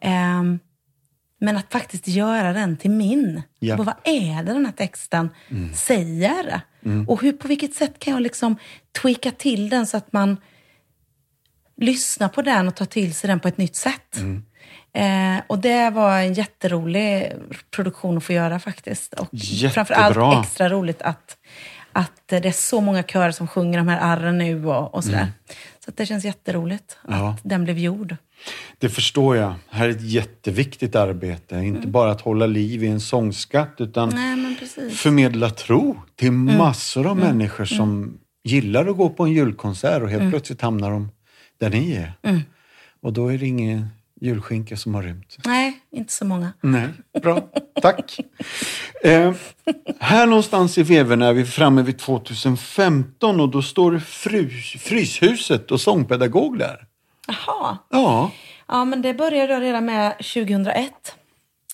[0.00, 0.58] Ehm,
[1.40, 3.42] men att faktiskt göra den till min.
[3.58, 3.76] Ja.
[3.76, 5.30] Vad är det den här texten
[5.74, 6.60] säger?
[7.08, 8.56] Och hur, på vilket sätt kan jag liksom
[9.02, 10.36] tweaka till den så att man
[11.76, 14.16] lyssnar på den och tar till sig den på ett nytt sätt?
[14.96, 17.32] Eh, och det var en jätterolig
[17.70, 19.14] produktion att få göra faktiskt.
[19.14, 19.84] Och Jättebra.
[19.84, 21.36] framförallt extra roligt att,
[21.92, 25.28] att det är så många körer som sjunger de här arren nu och, och sådär.
[25.84, 27.30] Så att det känns jätteroligt Ja.
[27.30, 28.16] att den blev gjord.
[28.78, 29.54] Det förstår jag.
[29.70, 31.56] Här är ett jätteviktigt arbete.
[31.56, 37.16] Inte bara att hålla liv i en sångskatt utan Nej, förmedla tro till massor av
[37.16, 41.08] människor som gillar att gå på en julkonsert och helt plötsligt hamnar de
[41.60, 42.12] där ni är.
[43.02, 43.88] Och då är det ingen
[44.20, 45.36] julskinka som har rymt.
[45.44, 46.52] Nej, inte så många.
[46.60, 46.88] Nej,
[47.22, 47.40] bra.
[47.82, 48.18] Tack.
[49.04, 49.34] Eh,
[50.00, 55.80] här någonstans i veven är vi framme vid 2015 och då står frys, Fryshuset och
[55.80, 56.86] sångpedagog där.
[57.26, 57.78] Jaha.
[57.90, 58.30] Ja,
[58.68, 60.92] Ja, men det började jag redan med 2001.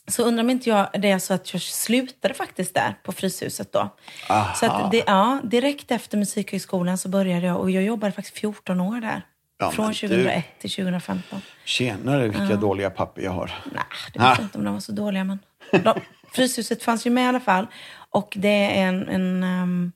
[0.09, 3.73] Så undrar om inte jag det är så att jag slutade faktiskt där på Fryshuset
[3.73, 3.89] då.
[4.29, 4.55] Aha.
[4.55, 8.81] Så att det, ja, direkt efter Musikhögskolan så började jag och jag jobbade faktiskt 14
[8.81, 9.23] år där.
[9.63, 11.41] Ja, Från men du- 2001 till 2015.
[11.65, 13.53] tjenare vilka dåliga papper jag har.
[13.73, 13.83] Nej,
[14.13, 14.43] det vet Ah.
[14.43, 15.25] inte om de var så dåliga.
[15.25, 15.39] Men
[15.71, 16.01] de,
[16.33, 17.67] Fryshuset fanns ju med i alla fall.
[18.11, 18.49] Och det
[18.81, 19.93] är en, en, ehm,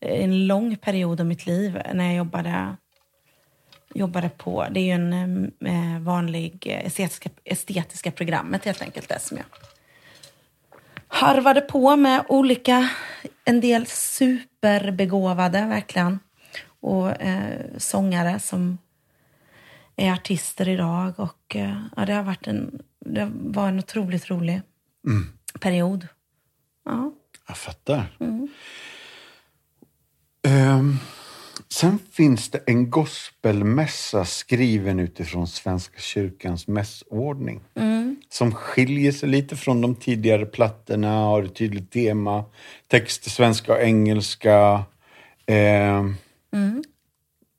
[0.00, 2.76] en lång period av mitt liv när jag jobbade,
[3.94, 4.66] jobbade på...
[4.70, 9.08] Det är ju en eh, vanlig eh, estetiska, estetiska programmet helt enkelt.
[9.08, 9.46] Det som jag
[11.08, 12.88] harvade på med olika,
[13.44, 16.18] en del superbegåvade verkligen.
[16.80, 18.78] Och eh, sångare som
[19.96, 21.12] är artister idag.
[21.16, 24.60] Och eh, ja, det har varit en, det var en otroligt rolig
[25.60, 26.06] period.
[26.84, 27.12] Ja.
[27.48, 28.16] Jag fattar.
[30.42, 30.98] Ehm,
[31.68, 37.60] sen finns det en gospelmässa skriven utifrån Svenska kyrkans mässordning.
[38.28, 42.44] Som skiljer sig lite från de tidigare plattorna, har ett tydligt tema.
[42.88, 44.84] Texter svenska och engelska.
[45.46, 46.14] Ehm,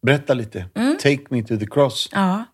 [0.04, 0.66] Berätta lite.
[1.00, 2.10] Take me to the cross.
[2.12, 2.46] ja.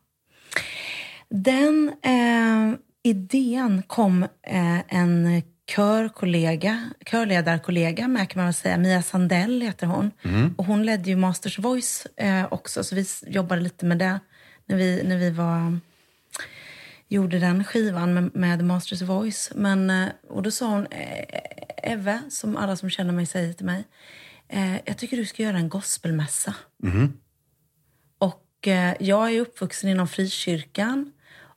[1.29, 8.77] Den eh, idén kom eh, en körkollega, körledarkollega med kan man väl säga.
[8.77, 10.11] Mia Sandell heter hon.
[10.57, 14.19] Och hon ledde ju Masters Voice eh, också, så vi jobbade lite med det
[14.65, 15.79] när vi, när vi var
[17.07, 19.51] gjorde den skivan med, med Masters Voice.
[19.55, 21.25] Men, eh, och då sa hon, eh,
[21.83, 23.83] Eve, som alla som känner mig säger till mig,
[24.47, 26.55] eh, jag tycker du ska göra en gospelmässa.
[26.83, 27.05] Eh,
[28.99, 31.11] jag är uppvuxen inom frikyrkan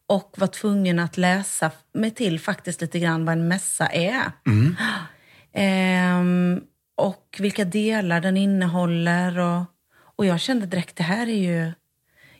[0.07, 4.33] och var tvungen att läsa mig till faktiskt lite grann vad en mässa är.
[5.55, 6.61] Ehm,
[6.97, 9.39] och vilka delar den innehåller.
[9.39, 9.63] Och,
[10.17, 11.73] och jag kände direkt, det här är ju...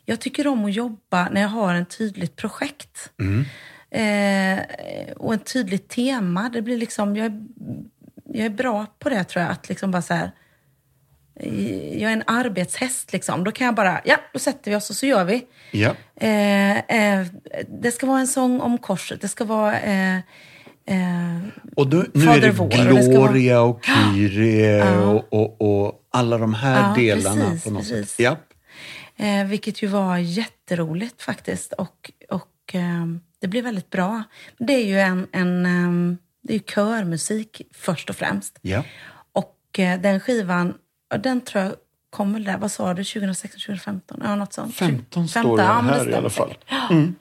[0.05, 3.11] Jag tycker om att jobba när jag har en tydligt projekt.
[3.91, 4.59] Eh,
[5.15, 6.49] och ett tydligt tema.
[6.49, 7.43] Det blir liksom, jag, är,
[8.25, 9.51] jag är bra på det tror jag.
[9.51, 10.31] Att liksom bara så här,
[11.35, 13.43] jag är en arbetshäst liksom.
[13.43, 15.45] Då kan jag bara, ja, då sätter vi oss och så gör vi.
[15.71, 15.95] Ja.
[16.15, 17.27] Eh, eh,
[17.81, 19.21] det ska vara en sång om korset.
[19.21, 19.79] Det ska vara...
[19.79, 20.15] Eh,
[20.85, 21.39] eh,
[21.75, 25.61] Och nu, nu är det vår, och det ska vara- Gloria och Kyrie och, och,
[25.85, 28.09] och alla de här Ja, delarna precis, på något precis.
[28.11, 28.19] sätt.
[28.19, 28.37] Ja.
[29.25, 31.73] Eh, vilket ju var jätteroligt faktiskt.
[31.73, 33.05] Och, och eh,
[33.41, 34.23] det blev väldigt bra.
[34.57, 38.59] Det är ju en, en det är körmusik först och främst.
[38.61, 38.83] Ja.
[39.33, 39.59] Och
[39.99, 40.73] den skivan,
[41.13, 41.73] ja, den tror jag
[42.09, 44.21] kom väl där, vad sa du, 2016, 2015?
[44.23, 44.75] Ja, något sånt.
[44.75, 46.49] 15 står det ja, här i alla fall.
[46.49, 47.13] säkert.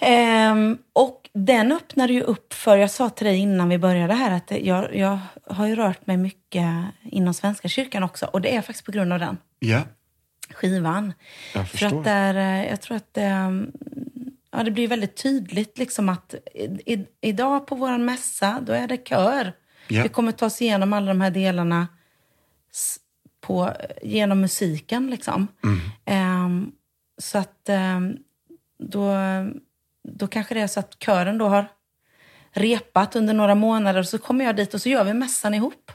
[0.00, 4.30] Ehm, och den öppnade ju upp för, jag sa till dig innan vi började här,
[4.30, 6.66] att jag, jag har ju rört mig mycket
[7.02, 8.26] inom Svenska kyrkan också.
[8.26, 9.82] Och det är faktiskt på grund av den Ja,
[10.54, 11.12] skivan.
[11.54, 11.98] jag För förstår.
[11.98, 13.50] att där, eh, jag tror att det,
[14.50, 16.34] ja, det blir väldigt tydligt liksom att
[16.86, 19.52] i, idag på vår mässa, då är det kör.
[19.88, 20.02] Ja.
[20.02, 21.88] Vi kommer ta oss igenom alla de här delarna
[23.46, 23.72] på,
[24.02, 25.10] genom musiken.
[25.10, 25.48] Liksom.
[25.64, 25.80] Mm.
[26.04, 26.72] Ehm,
[27.18, 28.16] så att ehm,
[28.78, 29.14] då,
[30.08, 31.66] då kanske det är så att kören då har
[32.50, 35.92] repat under några månader och så kommer jag dit och så gör vi mässan ihop.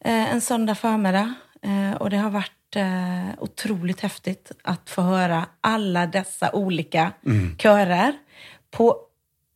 [0.00, 1.34] Eh, en söndag förmiddag.
[1.62, 7.12] Eh, och det har varit eh, otroligt häftigt att få höra alla dessa olika
[7.58, 8.12] körer
[8.70, 8.96] på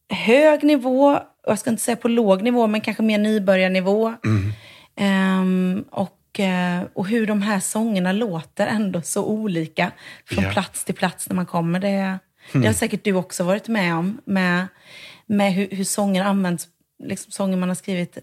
[0.09, 4.14] hög nivå, jag ska inte säga på låg nivå, men kanske mer nybörjarnivå.
[4.97, 6.22] Ehm, och, eh,
[6.95, 9.93] och hur de här sångerna låter ändå så olika
[10.24, 10.51] från Ja.
[10.51, 11.80] plats till plats när man kommer.
[11.80, 12.18] Det,
[12.53, 14.66] det har säkert du också varit med om, med,
[15.26, 16.68] med hur, hur sånger används,
[17.05, 18.18] liksom sånger man har skrivit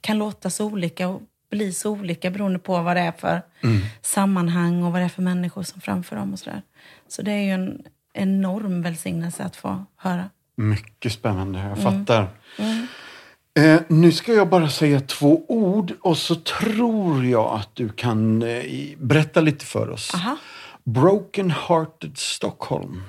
[0.00, 3.42] kan låta så olika och bli så olika beroende på vad det är för
[4.02, 6.62] sammanhang och vad det är för människor som framför dem och sådär.
[7.08, 7.82] Så det är ju en
[8.14, 10.30] enorm välsignelse att få höra.
[10.56, 12.28] Mycket spännande, jag fattar.
[13.58, 18.42] Eh, nu ska jag bara säga två ord och så tror jag att du kan
[18.42, 18.64] eh,
[18.98, 20.14] berätta lite för oss.
[20.14, 20.36] Aha.
[20.84, 23.02] Broken Hearted Stockholm.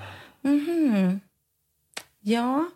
[2.20, 2.70] Ja,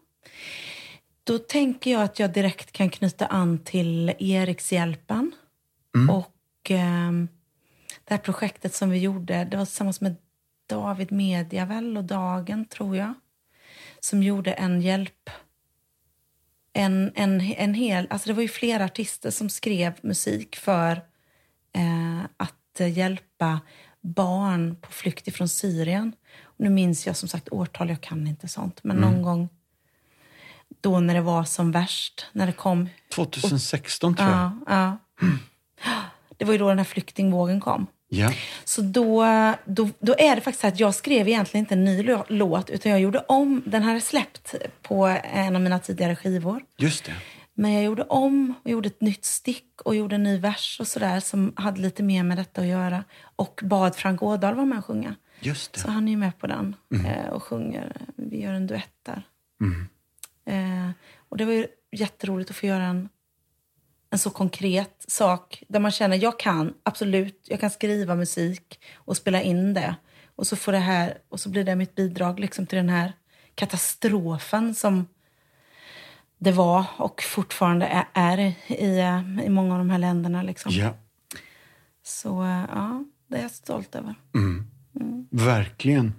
[1.23, 5.31] då tänker jag att jag direkt kan knyta an till Erikshjälpen.
[6.09, 7.27] Och ehm,
[8.03, 10.15] det här projektet som vi gjorde, det var tillsammans med
[10.69, 13.13] David Media väl och Dagen tror jag.
[13.99, 15.29] Som gjorde en hjälp.
[16.77, 20.91] En, en, en hel, alltså det var ju flera artister som skrev musik för
[21.73, 23.59] eh, att hjälpa
[24.01, 26.13] barn på flykt ifrån Syrien.
[26.43, 28.83] Och nu minns jag som sagt årtal, jag kan inte sånt.
[28.83, 29.49] Men någon gång
[30.81, 34.51] då när det var som värst, när det kom 2016 tror jag.
[34.67, 35.23] Ja, ja.
[36.37, 37.87] Det var ju då den här flyktingvågen kom.
[38.09, 38.33] Ja.
[38.63, 39.25] Så då,
[39.65, 42.69] då, då är det faktiskt så att jag skrev egentligen inte en ny lå- låt,
[42.69, 46.61] utan jag gjorde om, den här är släppt på en av mina tidigare skivor.
[46.77, 47.13] Just det.
[47.53, 50.87] Men jag gjorde om och gjorde ett nytt stick och gjorde en ny vers och
[50.87, 53.03] sådär som hade lite mer med detta att göra.
[53.35, 55.15] Och bad Frank Ådahl vara med och sjunga.
[55.39, 55.79] Just det.
[55.79, 57.97] Så han är ju med på den eh, och sjunger.
[58.15, 59.23] Vi gör en duett där.
[60.45, 60.89] Eh,
[61.29, 63.09] och det var ju jätteroligt att få göra en,
[64.09, 69.17] en så konkret sak där man känner jag kan absolut, jag kan skriva musik och
[69.17, 69.95] spela in det.
[70.35, 73.13] Och så, får det här, och så blir det mitt bidrag liksom till den här
[73.55, 75.07] katastrofen som
[76.37, 78.37] det var och fortfarande är, är
[78.67, 80.43] i, i många av de här länderna.
[80.43, 80.71] Liksom.
[80.71, 80.93] Ja.
[82.03, 84.15] Så eh, ja, det är jag stolt över.
[85.29, 86.13] Verkligen.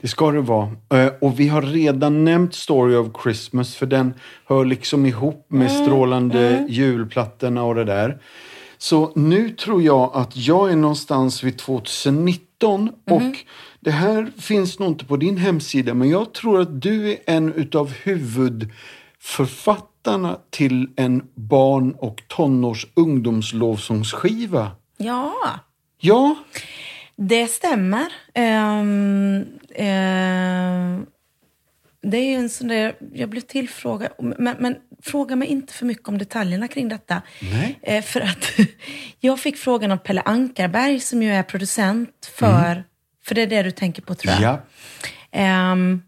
[0.00, 0.68] Det ska det vara.
[0.94, 4.14] Eh, Och vi har redan nämnt Story of Christmas för den
[4.46, 8.18] hör liksom ihop med strålande julplattorna och det där.
[8.78, 13.22] Så nu tror jag att jag är någonstans vid 2019 och
[13.80, 17.52] det här finns nog inte på din hemsida men jag tror att du är en
[17.52, 24.70] utav huvudförfattarna till en barn och tonårs ungdomslovsångsskiva.
[24.96, 25.32] Ja,
[26.00, 26.34] Ja,
[27.16, 28.06] Det stämmer.
[28.34, 29.44] Ehm,
[29.74, 31.06] ehm,
[32.02, 34.08] det är ju en sån där, jag blev tillfrågad,
[34.38, 37.22] men, men fråga mig inte för mycket om detaljerna kring detta.
[37.82, 38.52] Eh, för att
[39.20, 42.84] jag fick frågan av Pelle Ankarberg som ju är producent för,
[43.24, 44.42] för det är det du tänker på tror jag.
[44.42, 44.62] ja.
[45.32, 46.02] Ehm,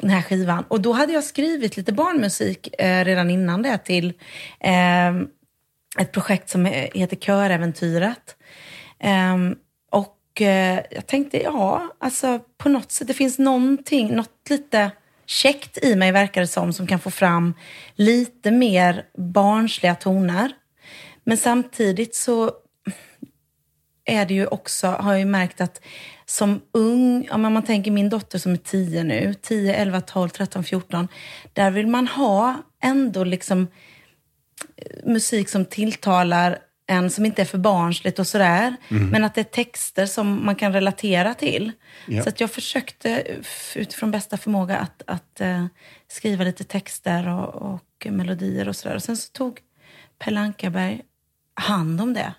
[0.00, 0.64] den här skivan.
[0.68, 4.12] Och då hade jag skrivit lite barnmusik eh, redan innan det till
[4.60, 5.26] ehm,
[5.98, 8.36] ett projekt som he- heter Köräventyret.
[9.00, 9.56] Ehm,
[10.38, 14.90] och eh, jag tänkte, ja, alltså på något sätt, det finns någonting, något lite
[15.26, 17.54] käckt i mig verkar det som, som kan få fram
[17.94, 20.52] lite mer barnsliga toner.
[21.24, 22.50] Men samtidigt så
[24.04, 25.80] är det ju också, har jag ju märkt att
[26.26, 30.64] som ung, om man tänker min dotter som är 10 nu, 10, 11, 12, 13,
[30.64, 31.08] 14,
[31.52, 33.68] där vill man ha ändå liksom
[34.76, 36.58] eh, musik som tilltalar
[36.88, 40.54] en, som inte är för barnsligt och sådär, men att det är texter som man
[40.54, 41.72] kan relatera till.
[42.06, 42.22] Ja.
[42.22, 43.24] Så att jag försökte
[43.74, 45.66] utifrån bästa förmåga att, att eh,
[46.08, 48.96] skriva lite texter och, och melodier och sådär.
[48.96, 49.60] Och sen så tog
[50.18, 51.00] Pelle Ankarberg
[51.54, 52.32] hand om det.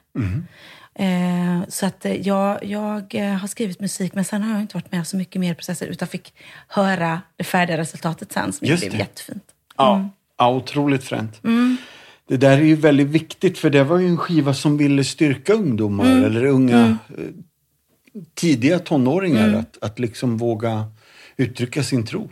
[0.95, 4.77] Eh, så att eh, jag, jag eh, har skrivit musik, men sen har jag inte
[4.77, 6.33] varit med så mycket mer i processen, utan fick
[6.67, 8.97] höra det färdiga resultatet sen, som ju Just blev det.
[8.97, 9.43] jättefint.
[9.77, 11.39] Ja, ja otroligt fränt.
[12.29, 15.53] Det där är ju väldigt viktigt för det var ju en skiva som ville styrka
[15.53, 17.23] ungdomar eller unga eh,
[18.33, 20.85] tidiga tonåringar att, att liksom våga
[21.37, 22.29] uttrycka sin tro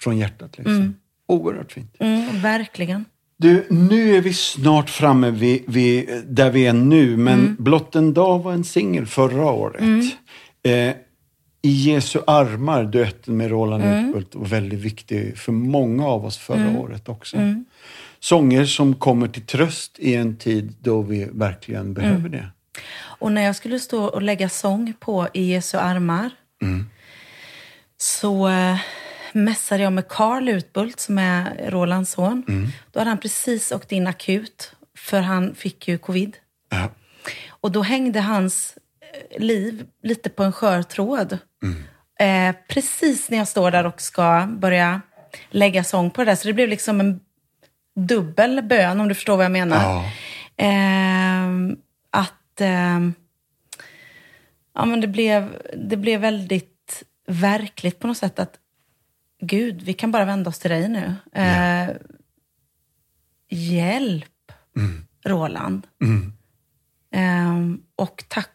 [0.00, 0.58] från hjärtat.
[0.58, 0.94] Liksom.
[1.26, 1.96] Oerhört fint.
[1.98, 3.04] Mm, verkligen.
[3.36, 7.56] Du, nu är vi snart framme vid, vid där vi är nu, men Mm.
[7.58, 9.82] Blott en dag var en singel förra året.
[10.62, 10.94] Eh,
[11.62, 14.08] I Jesu armar, duetten med Roland Mm.
[14.08, 17.36] Utbult, var väldigt viktig för många av oss förra året också.
[18.18, 18.20] Mm.
[18.20, 22.32] Sånger som kommer till tröst i en tid då vi verkligen behöver Mm.
[22.32, 22.48] det.
[23.20, 26.30] Och när jag skulle stå och lägga sång på I Jesu armar
[27.96, 28.76] så eh,
[29.32, 32.42] mässade jag med Carl Utbult som är Rolands son.
[32.92, 36.36] Då hade han precis åkt in akut för han fick ju covid.
[36.70, 36.90] Ja.
[37.48, 38.74] Och då hängde hans
[39.34, 41.38] eh, liv lite på en skör tråd.
[42.20, 45.00] Eh, precis när jag står där och ska börja
[45.50, 46.36] lägga sång på det där.
[46.36, 47.20] Så det blev liksom en
[48.06, 49.82] dubbel bön om du förstår vad jag menar.
[49.82, 50.10] Ja.
[50.56, 51.76] Ehm,
[52.10, 53.14] att ehm,
[54.74, 58.58] ja, men det, blev, det blev väldigt verkligt på något sätt att
[59.40, 61.14] Gud, vi kan bara vända oss till dig nu.
[61.32, 61.88] Eh,
[63.50, 64.52] Hjälp!
[65.24, 65.86] Roland.
[67.10, 68.50] Ehm, och tack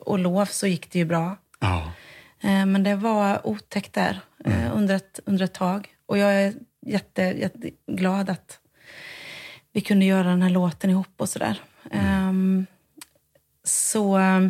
[0.00, 1.36] och lov så gick det ju bra.
[1.60, 1.92] Ja.
[2.40, 5.88] Eh, Men det var otäckt där eh, under, ett, under ett tag.
[6.06, 6.54] Och jag är
[6.86, 8.58] jätte, jätteglad att
[9.74, 11.60] vi kunde göra den här låten ihop och sådär.
[11.90, 12.66] Ehm,
[13.64, 14.48] så, eh,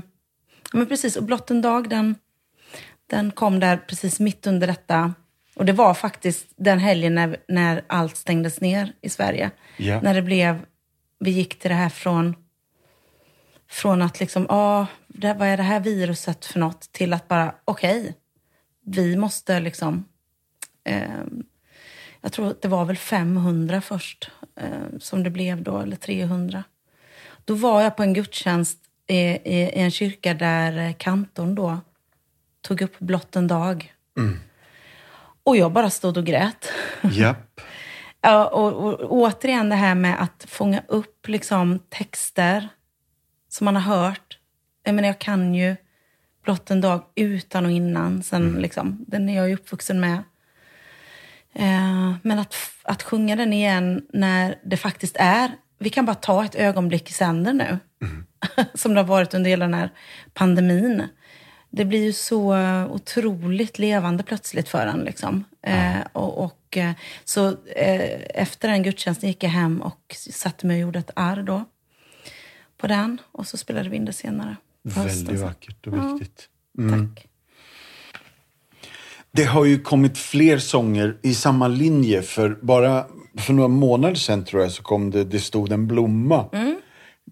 [0.73, 2.15] men precis, och Blott en dag den,
[3.07, 5.15] den kom där precis mitt under detta.
[5.55, 9.51] Och det var faktiskt den helgen när, när allt stängdes ner i Sverige.
[9.77, 10.01] Ja.
[10.01, 10.65] När det blev,
[11.19, 12.37] vi gick till det här från
[13.71, 16.93] från att liksom, ah, det, vad är det här viruset för något?
[16.93, 18.15] Till att bara, okej,
[18.87, 20.05] vi måste liksom...
[20.85, 21.45] ehm,
[22.25, 26.65] jag tror det var väl 500 först eh, som det blev då, eller 300.
[27.45, 31.79] Då var jag på en gudstjänst i, i, i en kyrka där eh, kantorn då
[32.61, 33.95] tog upp blott en dag.
[35.45, 36.73] Och jag bara stod och grät.
[37.03, 37.61] Japp.
[38.21, 42.69] Ja, och, och, och återigen det här med att fånga upp liksom texter
[43.49, 44.39] som man har hört.
[44.83, 45.77] Jag menar, jag kan ju
[46.45, 48.23] blott en dag utan och innan.
[48.23, 50.23] Sen, liksom, den är jag ju uppvuxen med.
[51.55, 55.51] Eh, men att, att sjunga den igen när det faktiskt är...
[55.79, 57.79] Vi kan bara ta ett ögonblick i sänder nu.
[58.75, 59.91] som det har varit under hela den här
[60.35, 61.03] pandemin.
[61.71, 62.57] Det blir ju så
[62.91, 65.01] otroligt levande plötsligt för en.
[65.01, 65.45] Liksom.
[65.63, 66.93] Eh, och, och, eh,
[67.25, 71.43] så eh, efter den gudstjänsten gick jag hem och satte mig och gjorde ett arr
[71.43, 71.65] då
[72.77, 73.21] på den.
[73.33, 74.57] Och så spelade vi in det senare.
[74.85, 76.13] hösten Väldigt vackert och Ja.
[76.13, 76.49] viktigt.
[76.91, 77.27] Tack.
[79.37, 82.23] Det har ju kommit fler sånger i samma linje.
[82.23, 83.05] För bara
[83.39, 86.45] för några månader sedan tror jag så kom det Det stod en blomma.
[86.53, 86.81] Mm.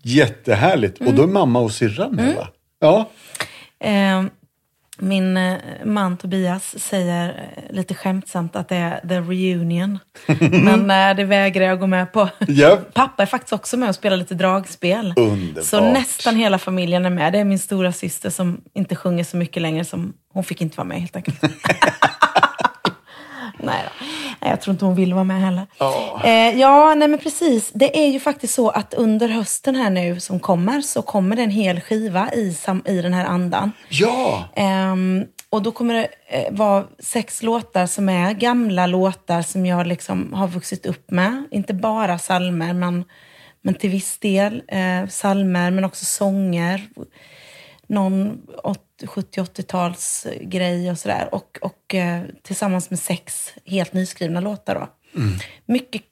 [0.02, 1.00] Jättehärligt.
[1.00, 2.48] Och då är mamma och syrran med va?
[2.80, 3.08] Ja.
[3.88, 4.24] Eh,
[5.02, 9.98] min eh, man Tobias säger eh, lite skämtsamt att det är the reunion.
[10.50, 12.28] Men eh, det vägrar jag gå med på.
[12.48, 12.78] Ja.
[12.94, 15.14] Pappa är faktiskt också med och spelar lite dragspel.
[15.16, 15.64] Underbart.
[15.64, 17.32] Så nästan hela familjen är med.
[17.32, 19.84] Det är min stora syster som inte sjunger så mycket längre.
[19.84, 21.42] Som, hon fick inte vara med helt enkelt.
[23.58, 24.06] nej då.
[24.42, 25.66] Nej, jag tror inte hon vill vara med heller.
[26.24, 27.70] Eh, ja, nej men precis.
[27.74, 31.42] Det är ju faktiskt så att under hösten här nu som kommer så kommer det
[31.42, 33.72] en hel skiva i, sam, i den här andan.
[33.88, 34.44] Ja.
[34.56, 39.86] Ehm, och då kommer det eh, vara sex låtar som är gamla låtar som jag
[39.86, 41.44] liksom har vuxit upp med.
[41.50, 43.04] Inte bara salmer men,
[43.62, 46.88] men till viss del eh, salmer men också sånger.
[47.92, 48.46] Någon
[48.98, 51.28] 70-80-tals grej och sådär.
[51.32, 54.74] Och, och eh, tillsammans med sex helt nyskrivna låtar.
[54.74, 54.88] Då.
[55.66, 56.02] Mycket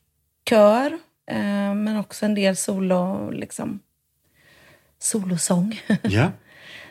[0.49, 0.93] kör
[1.31, 3.81] eh, men också en del solo, liksom,
[4.99, 5.81] solosång.
[6.03, 6.33] Ja.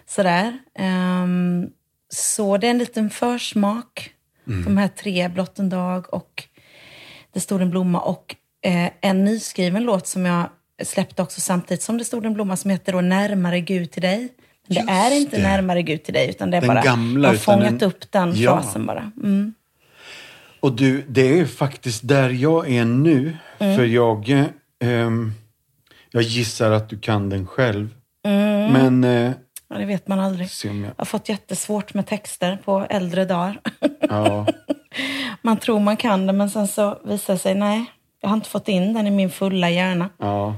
[0.06, 0.60] Sådär.
[0.76, 1.70] Ehm,
[2.10, 4.14] så det är en liten försmak.
[4.66, 6.44] De här tre, Blott en dag och
[7.34, 10.50] Det stod en blomma och eh, en nyskriven låt som jag
[10.84, 14.30] släppte också samtidigt som Det stod en blomma som heter då Närmare Gud till dig.
[14.70, 15.44] Det Just är inte det.
[15.44, 18.34] närmare Gud till dig utan det är Den bara, gamla, har fångat den- upp den
[18.36, 18.62] Ja.
[18.62, 19.12] frasen bara.
[19.24, 19.54] Mm.
[20.60, 23.38] Och du, det är faktiskt där jag är nu.
[23.60, 23.78] Mm.
[23.78, 25.10] För jag, eh,
[26.12, 27.90] jag gissar att du kan den själv.
[28.26, 28.74] Mm.
[28.74, 29.32] Men, eh,
[29.70, 30.48] Ja, det vet man aldrig.
[30.64, 30.76] jag...
[30.76, 33.60] Jag har fått jättesvårt med texter på äldre dagar.
[34.10, 34.48] Ja.
[35.42, 37.86] man tror man kan det men sen så visar det sig, nej,
[38.22, 40.10] jag har inte fått in den i min fulla hjärna.
[40.18, 40.56] Ja.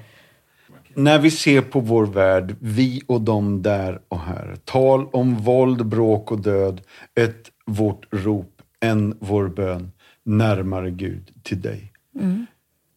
[0.96, 4.58] När vi ser på vår värld, vi och de där och här.
[4.66, 6.82] Tal om våld, bråk och död.
[7.16, 9.92] Ett vårt rop, en vår bön.
[10.24, 11.94] Närmare Gud till dig.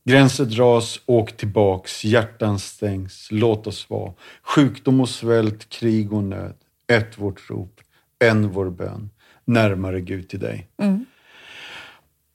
[0.05, 4.13] Gränser dras, åk tillbaks, hjärtan stängs, låt oss vara.
[4.43, 6.55] Sjukdom och svält, krig och nöd.
[6.93, 7.81] Ett vårt rop,
[8.19, 9.11] en vår bön.
[9.45, 10.69] Närmare Gud till dig.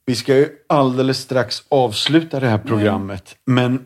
[0.06, 3.36] Vi ska ju alldeles strax avsluta det här programmet.
[3.44, 3.84] Men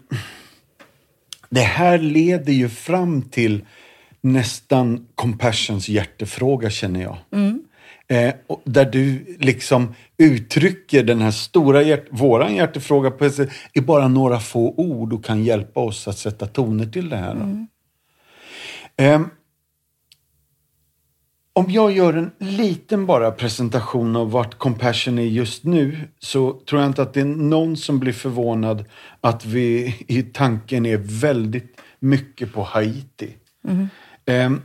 [1.55, 3.65] det här leder ju fram till
[4.21, 7.17] nästan Compassions hjärtefråga känner jag.
[8.09, 13.51] Eh, och där du liksom uttrycker den här stora hjärt våran hjärtefråga på ett sätt,
[13.73, 17.35] i bara några få ord och kan hjälpa oss att sätta toner till det här.
[17.35, 17.67] då.
[18.97, 19.29] Ehm,
[21.57, 26.81] om jag gör en liten bara presentation av vart Compassion är just nu så tror
[26.81, 28.85] jag inte att det är någon som blir förvånad
[29.21, 33.35] att vi i tanken är väldigt mycket på Haiti.
[34.27, 34.63] Ehm,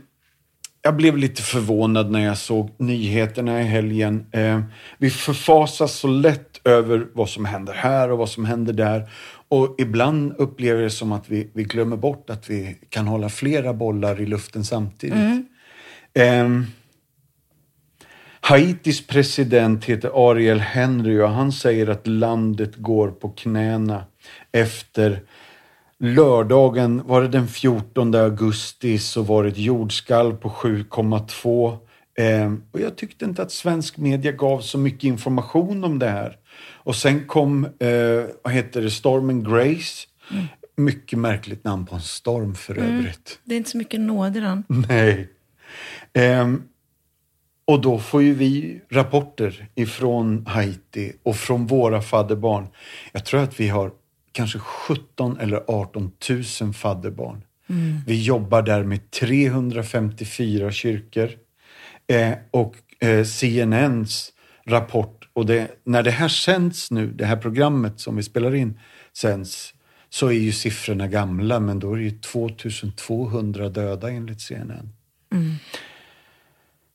[0.82, 4.26] jag blev lite förvånad när jag såg nyheterna i helgen.
[4.32, 4.64] Ehm,
[4.98, 9.10] vi förfasas så lätt över vad som händer här och vad som händer där.
[9.48, 13.74] Och ibland upplever det som att vi, vi glömmer bort att vi kan hålla flera
[13.74, 15.46] bollar i luften samtidigt.
[16.14, 16.66] Ehm,
[18.40, 24.04] Haitis president heter Ariel Henry och han säger att landet går på knäna
[24.52, 25.20] efter
[25.98, 31.78] lördagen, var det den 14 augusti, så var det ett jordskalv på 7,2.
[32.18, 36.36] Eh, och jag tyckte inte att svensk media gav så mycket information om det här.
[36.72, 40.06] Och sen kom, eh, vad heter det, stormen Grace.
[40.30, 40.44] Mm.
[40.76, 42.98] Mycket märkligt namn på en storm för mm.
[42.98, 43.38] övrigt.
[43.44, 44.64] Det är inte så mycket nåd i den.
[44.68, 45.28] Nej.
[46.12, 46.48] Eh,
[47.70, 52.66] och då får ju vi rapporter ifrån Haiti och från våra fadderbarn.
[53.12, 53.92] Jag tror att vi har
[54.32, 56.12] kanske 17 eller 18
[56.60, 57.44] 000 fadderbarn.
[57.68, 57.98] Mm.
[58.06, 61.30] Vi jobbar där med 354 kyrkor.
[62.06, 64.32] Eh, och eh, CNNs
[64.64, 68.80] rapport, och det, när det här sänds nu, det här programmet som vi spelar in
[69.12, 69.74] sänds,
[70.08, 74.92] så är ju siffrorna gamla, men då är det ju 2200 döda enligt CNN.
[75.32, 75.54] Mm.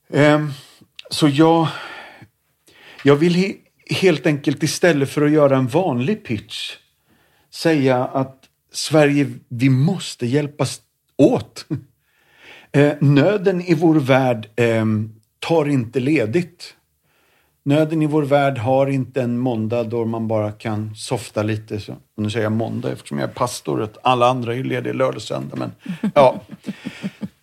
[0.08, 0.50] Eh,
[1.10, 1.68] så jag,
[3.02, 3.54] jag vill he,
[3.90, 6.76] helt enkelt istället för att göra en vanlig pitch
[7.50, 10.80] säga att Sverige, vi måste hjälpas
[11.16, 11.66] åt.
[12.72, 14.84] Eh, nöden i vår värld eh,
[15.38, 16.74] tar inte ledigt.
[17.62, 21.80] Nöden i vår värld har inte en måndag då man bara kan softa lite.
[21.80, 23.88] Så, nu säger jag måndag eftersom jag är pastor.
[24.02, 25.56] Alla andra är lediga lördag och söndag.
[25.56, 25.72] Men,
[26.14, 26.40] ja.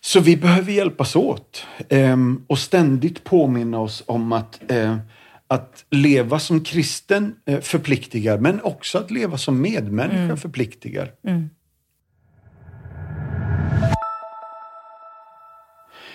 [0.06, 4.96] Så vi behöver hjälpas åt eh, och ständigt påminna oss om att, eh,
[5.48, 10.36] att leva som kristen eh, förpliktigar, men också att leva som medmänniska mm.
[10.36, 11.10] förpliktigar.
[11.26, 11.50] Mm.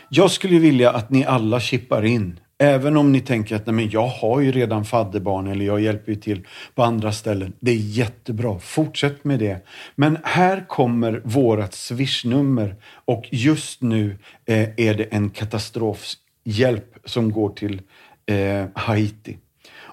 [0.09, 3.89] Jag skulle vilja att ni alla chippar in Även om ni tänker att Nej, men
[3.89, 7.53] jag har ju redan fadderbarn eller jag hjälper ju till på andra ställen.
[7.59, 8.59] Det är jättebra.
[8.59, 9.65] Fortsätt med det.
[9.95, 17.49] Men här kommer vårat swishnummer och just nu eh, är det en katastrofhjälp som går
[17.49, 17.81] till
[18.25, 19.37] eh, Haiti.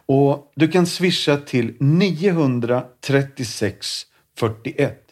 [0.06, 4.02] Och du kan swisha till 936
[4.38, 5.05] 41.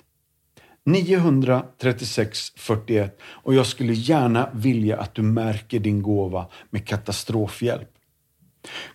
[0.86, 7.88] 936 41 och jag skulle gärna vilja att du märker din gåva med katastrofhjälp.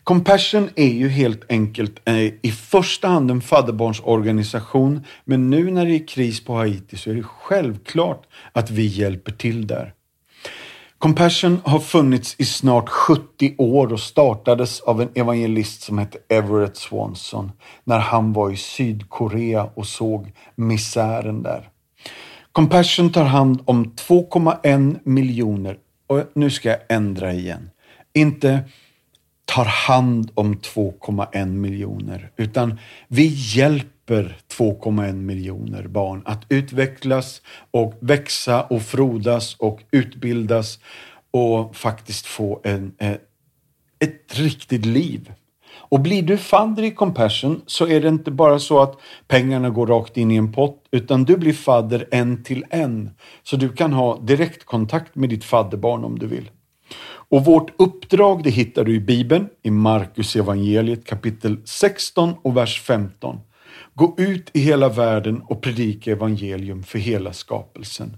[0.03, 5.95] Compassion är ju helt enkelt eh, i första hand en fadderbarnsorganisation men nu när det
[5.95, 9.93] är kris på Haiti så är det självklart att vi hjälper till där.
[10.97, 16.77] Compassion har funnits i snart 70 år och startades av en evangelist som hette Everett
[16.77, 17.51] Swanson
[17.83, 21.69] när han var i Sydkorea och såg misären där.
[22.51, 25.77] Compassion tar hand om 2,1 miljoner,
[26.07, 27.69] och nu ska jag ändra igen.
[28.13, 28.59] Inte
[29.45, 37.41] tar hand om 2,1 miljoner, utan vi hjälper 2,1 miljoner barn att utvecklas
[37.71, 40.79] och växa och frodas och utbildas
[41.31, 43.17] och faktiskt få en, eh,
[43.99, 45.33] ett riktigt liv.
[45.89, 49.87] Och blir du fadder i Compassion så är det inte bara så att pengarna går
[49.87, 53.09] rakt in i en pott, utan du blir fadder en till en.
[53.43, 56.49] Så du kan ha direktkontakt med ditt fadderbarn om du vill.
[57.31, 62.81] Och vårt uppdrag det hittar du i Bibeln, i Markus evangeliet kapitel 16 och vers
[62.81, 63.39] 15.
[63.93, 68.17] Gå ut i hela världen och predika evangelium för hela skapelsen.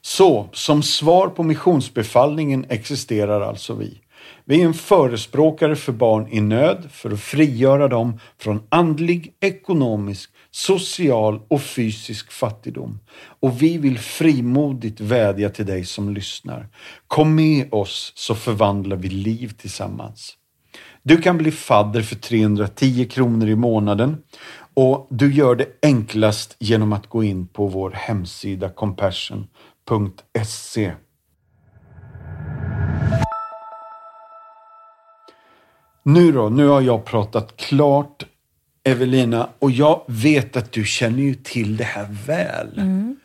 [0.00, 4.00] Så, som svar på missionsbefallningen existerar alltså vi.
[4.44, 10.30] Vi är en förespråkare för barn i nöd för att frigöra dem från andlig, ekonomisk,
[10.50, 12.98] social och fysisk fattigdom.
[13.40, 16.68] Och vi vill frimodigt vädja till dig som lyssnar.
[17.06, 20.36] Kom med oss så förvandlar vi liv tillsammans.
[21.02, 24.16] Du kan bli fadder för 310 kronor i månaden
[24.74, 30.92] och du gör det enklast genom att gå in på vår hemsida compassion.se.
[36.02, 38.26] Nu då, nu har jag pratat klart
[38.84, 42.78] Evelina och jag vet att du känner ju till det här väl.
[42.78, 43.16] Mm.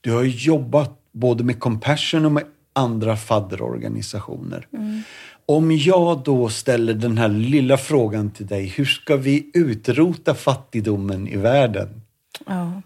[0.00, 4.66] Du har jobbat både med Compassion och med andra fadderorganisationer.
[4.72, 5.02] Mm.
[5.46, 11.28] Om jag då ställer den här lilla frågan till dig, hur ska vi utrota fattigdomen
[11.28, 12.02] i världen?
[12.46, 12.82] Ja.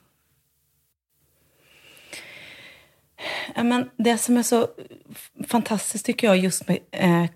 [3.16, 3.17] Ja,
[3.56, 4.68] men det som är så
[5.48, 7.26] fantastiskt tycker jag just med eh,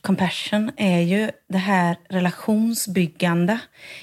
[0.00, 3.58] compassion är ju det här relationsbyggande.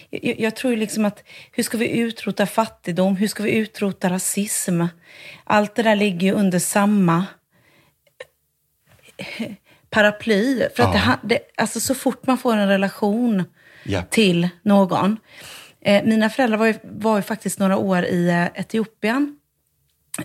[0.09, 3.15] Jag, jag, tror liksom att hur ska vi utrota fattigdom?
[3.15, 4.83] Hur ska vi utrota rasism?
[5.43, 7.25] Allt det där ligger ju under samma
[9.89, 10.67] paraply.
[10.75, 11.17] För att ja.
[11.21, 13.43] det, det, alltså så fort man får en relation
[13.83, 14.01] ja.
[14.09, 15.17] till någon.
[15.81, 19.38] Eh, mina föräldrar var ju, var ju faktiskt några år i eh, Etiopien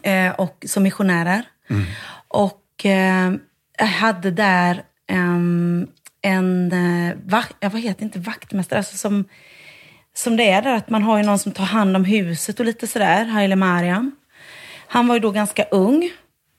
[0.02, 1.42] eh, och, som missionärer.
[1.70, 1.84] Mm.
[2.28, 3.32] Och eh,
[3.78, 5.86] jag hade där ehm,
[6.22, 9.24] en, eh, vak, vad heter inte vaktmästare, alltså som
[10.16, 12.66] som det är där, att man har ju någon som tar hand om huset och
[12.66, 14.16] lite sådär, Haile Mariam.
[14.86, 16.04] Han var ju då ganska ung.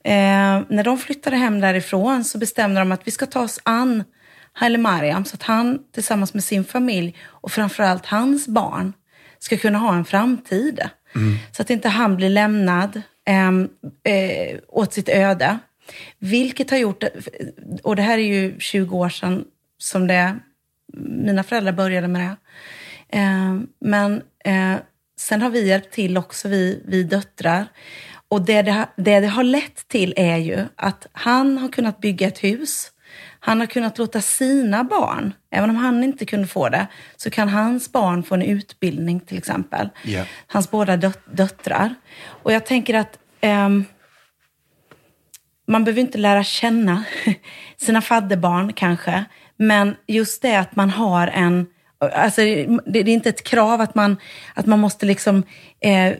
[0.04, 4.04] Eh, när de flyttade hem därifrån så bestämde de att vi ska ta oss an
[4.52, 8.92] Haile Mariam så att han tillsammans med sin familj och framförallt hans barn
[9.38, 10.80] ska kunna ha en framtid.
[11.14, 11.38] Mm.
[11.52, 13.68] Så att inte han blir lämnad Ehm,
[14.04, 15.58] eh, åt sitt öde.
[16.18, 17.04] Vilket har gjort,
[17.82, 19.44] och det här är ju 20 år sedan
[19.78, 20.36] som det,
[20.94, 22.36] mina föräldrar började med det.
[23.18, 24.76] Eh, men eh,
[25.18, 27.66] sen har vi hjälpt till också, vi, vi döttrar.
[28.28, 32.28] Och det det, det det har lett till är ju att han har kunnat bygga
[32.28, 32.90] ett hus.
[33.46, 36.86] Han har kunnat låta sina barn, även om han inte kunde få det,
[37.16, 39.88] så kan hans barn få en utbildning till exempel.
[40.04, 40.26] Yeah.
[40.46, 41.94] Hans båda döt döttrar.
[42.24, 43.84] Och jag tänker att um,
[45.66, 47.04] man behöver inte lära känna
[47.76, 49.24] sina fadderbarn kanske,
[49.56, 51.66] men just det att man har en
[51.98, 52.40] Alltså,
[52.86, 54.16] det, är inte ett krav att man,
[54.54, 55.42] att man måste liksom...
[55.80, 56.12] Eh,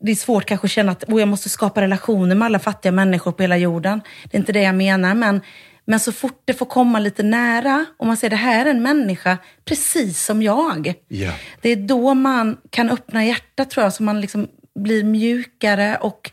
[0.00, 2.92] det är svårt kanske att känna att oh, jag måste skapa relationer med alla fattiga
[2.92, 4.00] människor på hela jorden.
[4.24, 5.14] Det är inte det jag menar.
[5.14, 5.40] Men,
[5.84, 8.82] men så fort det får komma lite nära och man ser det här är en
[8.82, 10.94] människa precis som jag.
[11.08, 11.34] Yeah.
[11.60, 16.30] Det är då man kan öppna hjärtat tror jag, så man liksom blir mjukare och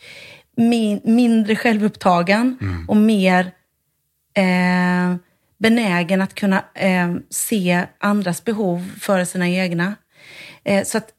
[0.57, 2.89] min, mindre självupptagen mm.
[2.89, 3.51] och mer
[4.37, 5.15] eh,
[5.61, 9.95] benägen att kunna eh, se andras behov före sina egna.
[10.63, 11.09] Eh, så att,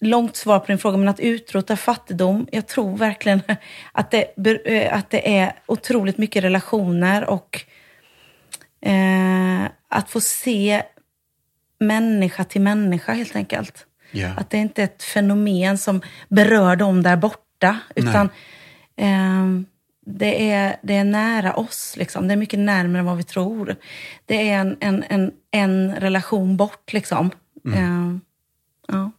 [0.00, 3.42] långt svar på din fråga, men att utrota fattigdom, jag tror verkligen
[3.92, 4.24] att det,
[4.64, 7.64] eh, att det är otroligt mycket relationer och
[8.82, 10.82] eh, att få se
[11.78, 13.86] människa till människa helt enkelt.
[14.12, 14.38] Yeah.
[14.38, 18.28] Att det inte är ett fenomen som berör dem där borta, utan
[18.96, 19.46] eh,
[20.06, 21.94] det är, det är nära oss.
[21.96, 22.28] Liksom.
[22.28, 23.76] Det är mycket närmare än vad vi tror.
[24.26, 26.92] Det är en, en, en, en relation bort.
[26.92, 27.30] Liksom.
[27.64, 28.12] Mm.
[28.12, 28.18] Uh,
[28.88, 29.10] ja.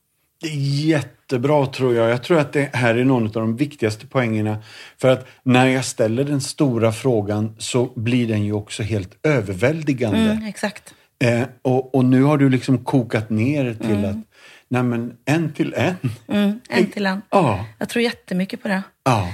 [0.42, 2.10] Det är jättebra tror jag.
[2.10, 4.64] Jag tror att det här är någon av de viktigaste poängerna.
[4.98, 10.20] För att när jag ställer den stora frågan så blir den ju också helt överväldigande.
[10.20, 10.94] Mm, exakt.
[11.24, 14.10] Eh, och, och, nu har du liksom kokat ner till mm.
[14.10, 14.26] att
[14.68, 15.96] nej men en till en.
[16.28, 17.22] Mm, en till en.
[17.30, 17.66] Ja.
[17.78, 18.84] Jag tror jättemycket på det.
[19.04, 19.28] Ja.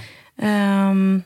[0.89, 1.23] Um,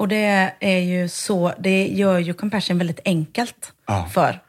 [0.00, 4.08] och det är ju så, det gör ju compassion väldigt enkelt ja.
[4.12, 4.42] för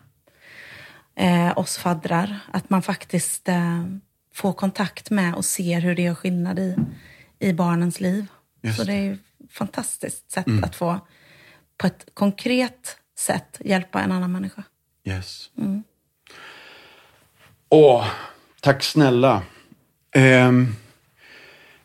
[1.16, 2.40] eh, oss faddrar.
[2.52, 3.84] Att man faktiskt eh,
[4.34, 6.76] får kontakt med och ser hur det gör skillnad i,
[7.40, 8.26] i barnens liv.
[8.62, 10.64] Just så det är ju ett fantastiskt sätt mm.
[10.64, 11.00] att få
[11.78, 14.64] på ett konkret sätt hjälpa en annan människa.
[15.04, 15.50] Yes.
[15.58, 15.84] Mm.
[17.70, 18.08] Åh,
[18.62, 19.44] tack snälla.
[20.16, 20.76] Um,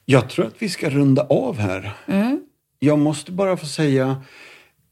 [0.05, 1.97] jag tror att vi ska runda av här.
[2.07, 2.47] Mm
[2.79, 4.23] jag måste bara få säga,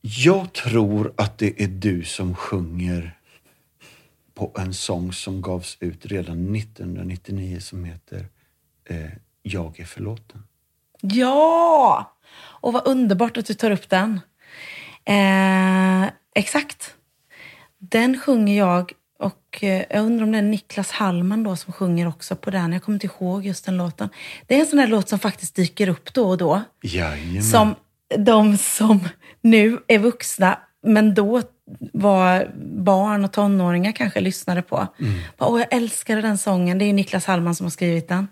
[0.01, 3.19] jag tror att det är du som sjunger
[4.35, 8.27] på en sång som gavs ut redan 1999 som heter
[8.85, 9.11] eh,
[9.43, 10.43] Jag är förlåten.
[11.01, 12.17] Ja!
[12.37, 14.21] Och vad underbart att du tar upp den.
[15.05, 16.95] Eh, exakt.
[17.79, 18.93] Den sjunger jag
[19.25, 22.73] och eh, jag undrar om det är Niklas Hallman då som sjunger också på den.
[22.73, 24.09] Jag kommer inte ihåg just den låten.
[24.47, 26.63] Det är en sån där låt som faktiskt dyker upp då och då.
[26.83, 27.43] Jajamän.
[27.43, 27.75] Som
[28.19, 29.09] de som
[29.41, 31.43] nu är vuxna, men då
[31.93, 32.51] var
[32.85, 34.87] barn och tonåringar kanske lyssnade på.
[35.01, 35.21] Mm.
[35.39, 36.79] Åh, jag älskade den sången.
[36.79, 38.29] Det är Niklas Hallman som har skrivit den.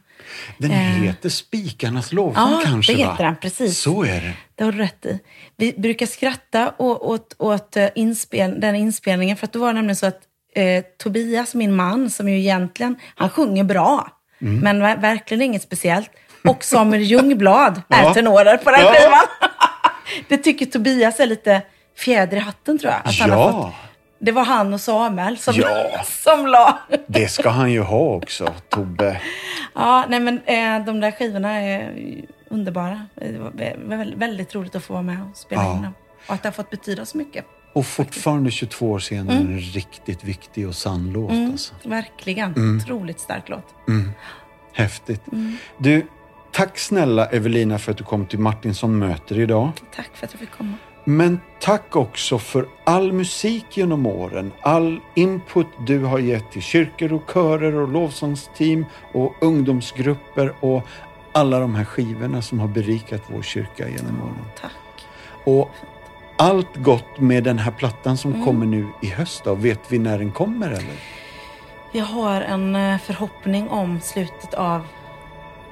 [0.58, 0.78] Den eh.
[0.78, 2.92] heter Spikarnas lovsång ja, kanske?
[2.92, 3.36] Ja, det heter den.
[3.36, 3.78] Precis.
[3.78, 4.34] Så är det.
[4.54, 5.20] Det har du rätt i.
[5.56, 9.72] Vi brukar skratta åt, åt, åt eh, inspel, den inspelningen, för att då var det
[9.72, 10.22] nämligen så att
[10.54, 14.08] eh, Tobias, min man, som ju egentligen, han sjunger bra,
[14.40, 14.58] mm.
[14.58, 16.10] men verkligen inget speciellt.
[16.44, 18.14] Och Samuel Ljungblad är ja.
[18.14, 18.94] tenorer på den ja.
[18.94, 19.50] skivan.
[20.28, 21.62] det tycker Tobias är lite
[21.96, 23.00] fjäder i hatten tror jag.
[23.04, 23.24] Att ja.
[23.24, 23.72] han har fått,
[24.18, 26.02] det var han och Samuel som, ja.
[26.04, 26.78] som la.
[27.06, 29.20] det ska han ju ha också, Tobbe.
[29.74, 31.92] Ja, nej men eh, de där skivorna är
[32.48, 33.06] underbara.
[33.14, 33.52] Det var
[33.88, 35.76] väldigt, väldigt roligt att få vara med och spela ja.
[35.76, 35.94] in dem.
[36.26, 37.44] Och att det har fått betyda så mycket.
[37.72, 39.52] Och fortfarande 22 år senare mm.
[39.52, 41.30] en riktigt viktig och sann låt.
[41.30, 41.74] Mm, alltså.
[41.84, 42.54] Verkligen.
[42.54, 42.76] Mm.
[42.76, 43.74] Otroligt stark låt.
[43.88, 44.10] Mm.
[44.72, 45.32] Häftigt.
[45.32, 45.56] Mm.
[45.78, 46.06] Du,
[46.52, 49.70] Tack snälla Evelina för att du kom till Martinsson möter idag.
[49.96, 50.72] Tack för att jag fick komma.
[51.04, 57.12] Men tack också för all musik genom åren, all input du har gett till kyrkor
[57.12, 60.82] och körer och lovsångsteam och ungdomsgrupper och
[61.32, 64.44] alla de här skivorna som har berikat vår kyrka genom åren.
[64.60, 65.06] Tack.
[65.44, 65.70] Och
[66.42, 68.44] allt gott med den här plattan som mm.
[68.44, 69.54] kommer nu i höst då.
[69.54, 70.94] Vet vi när den kommer eller?
[71.92, 74.86] Jag har en eh, förhoppning om slutet av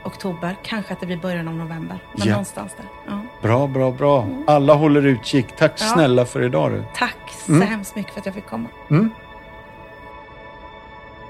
[0.04, 0.56] oktober.
[0.62, 1.98] Kanske att det blir början av november.
[2.12, 2.32] Men ja.
[2.32, 2.86] någonstans där.
[3.06, 3.20] Ja.
[3.42, 4.22] Bra, bra, bra.
[4.22, 4.44] Mm.
[4.46, 5.46] Alla håller utkik.
[5.56, 5.86] Tack ja.
[5.86, 6.84] snälla för idag du.
[6.94, 7.16] Tack
[7.46, 7.68] så mm.
[7.68, 8.68] hemskt mycket för att jag fick komma.
[8.90, 9.10] Mm.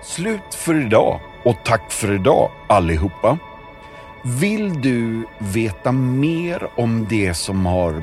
[0.03, 3.39] Slut för idag och tack för idag allihopa.
[4.23, 8.03] Vill du veta mer om det som har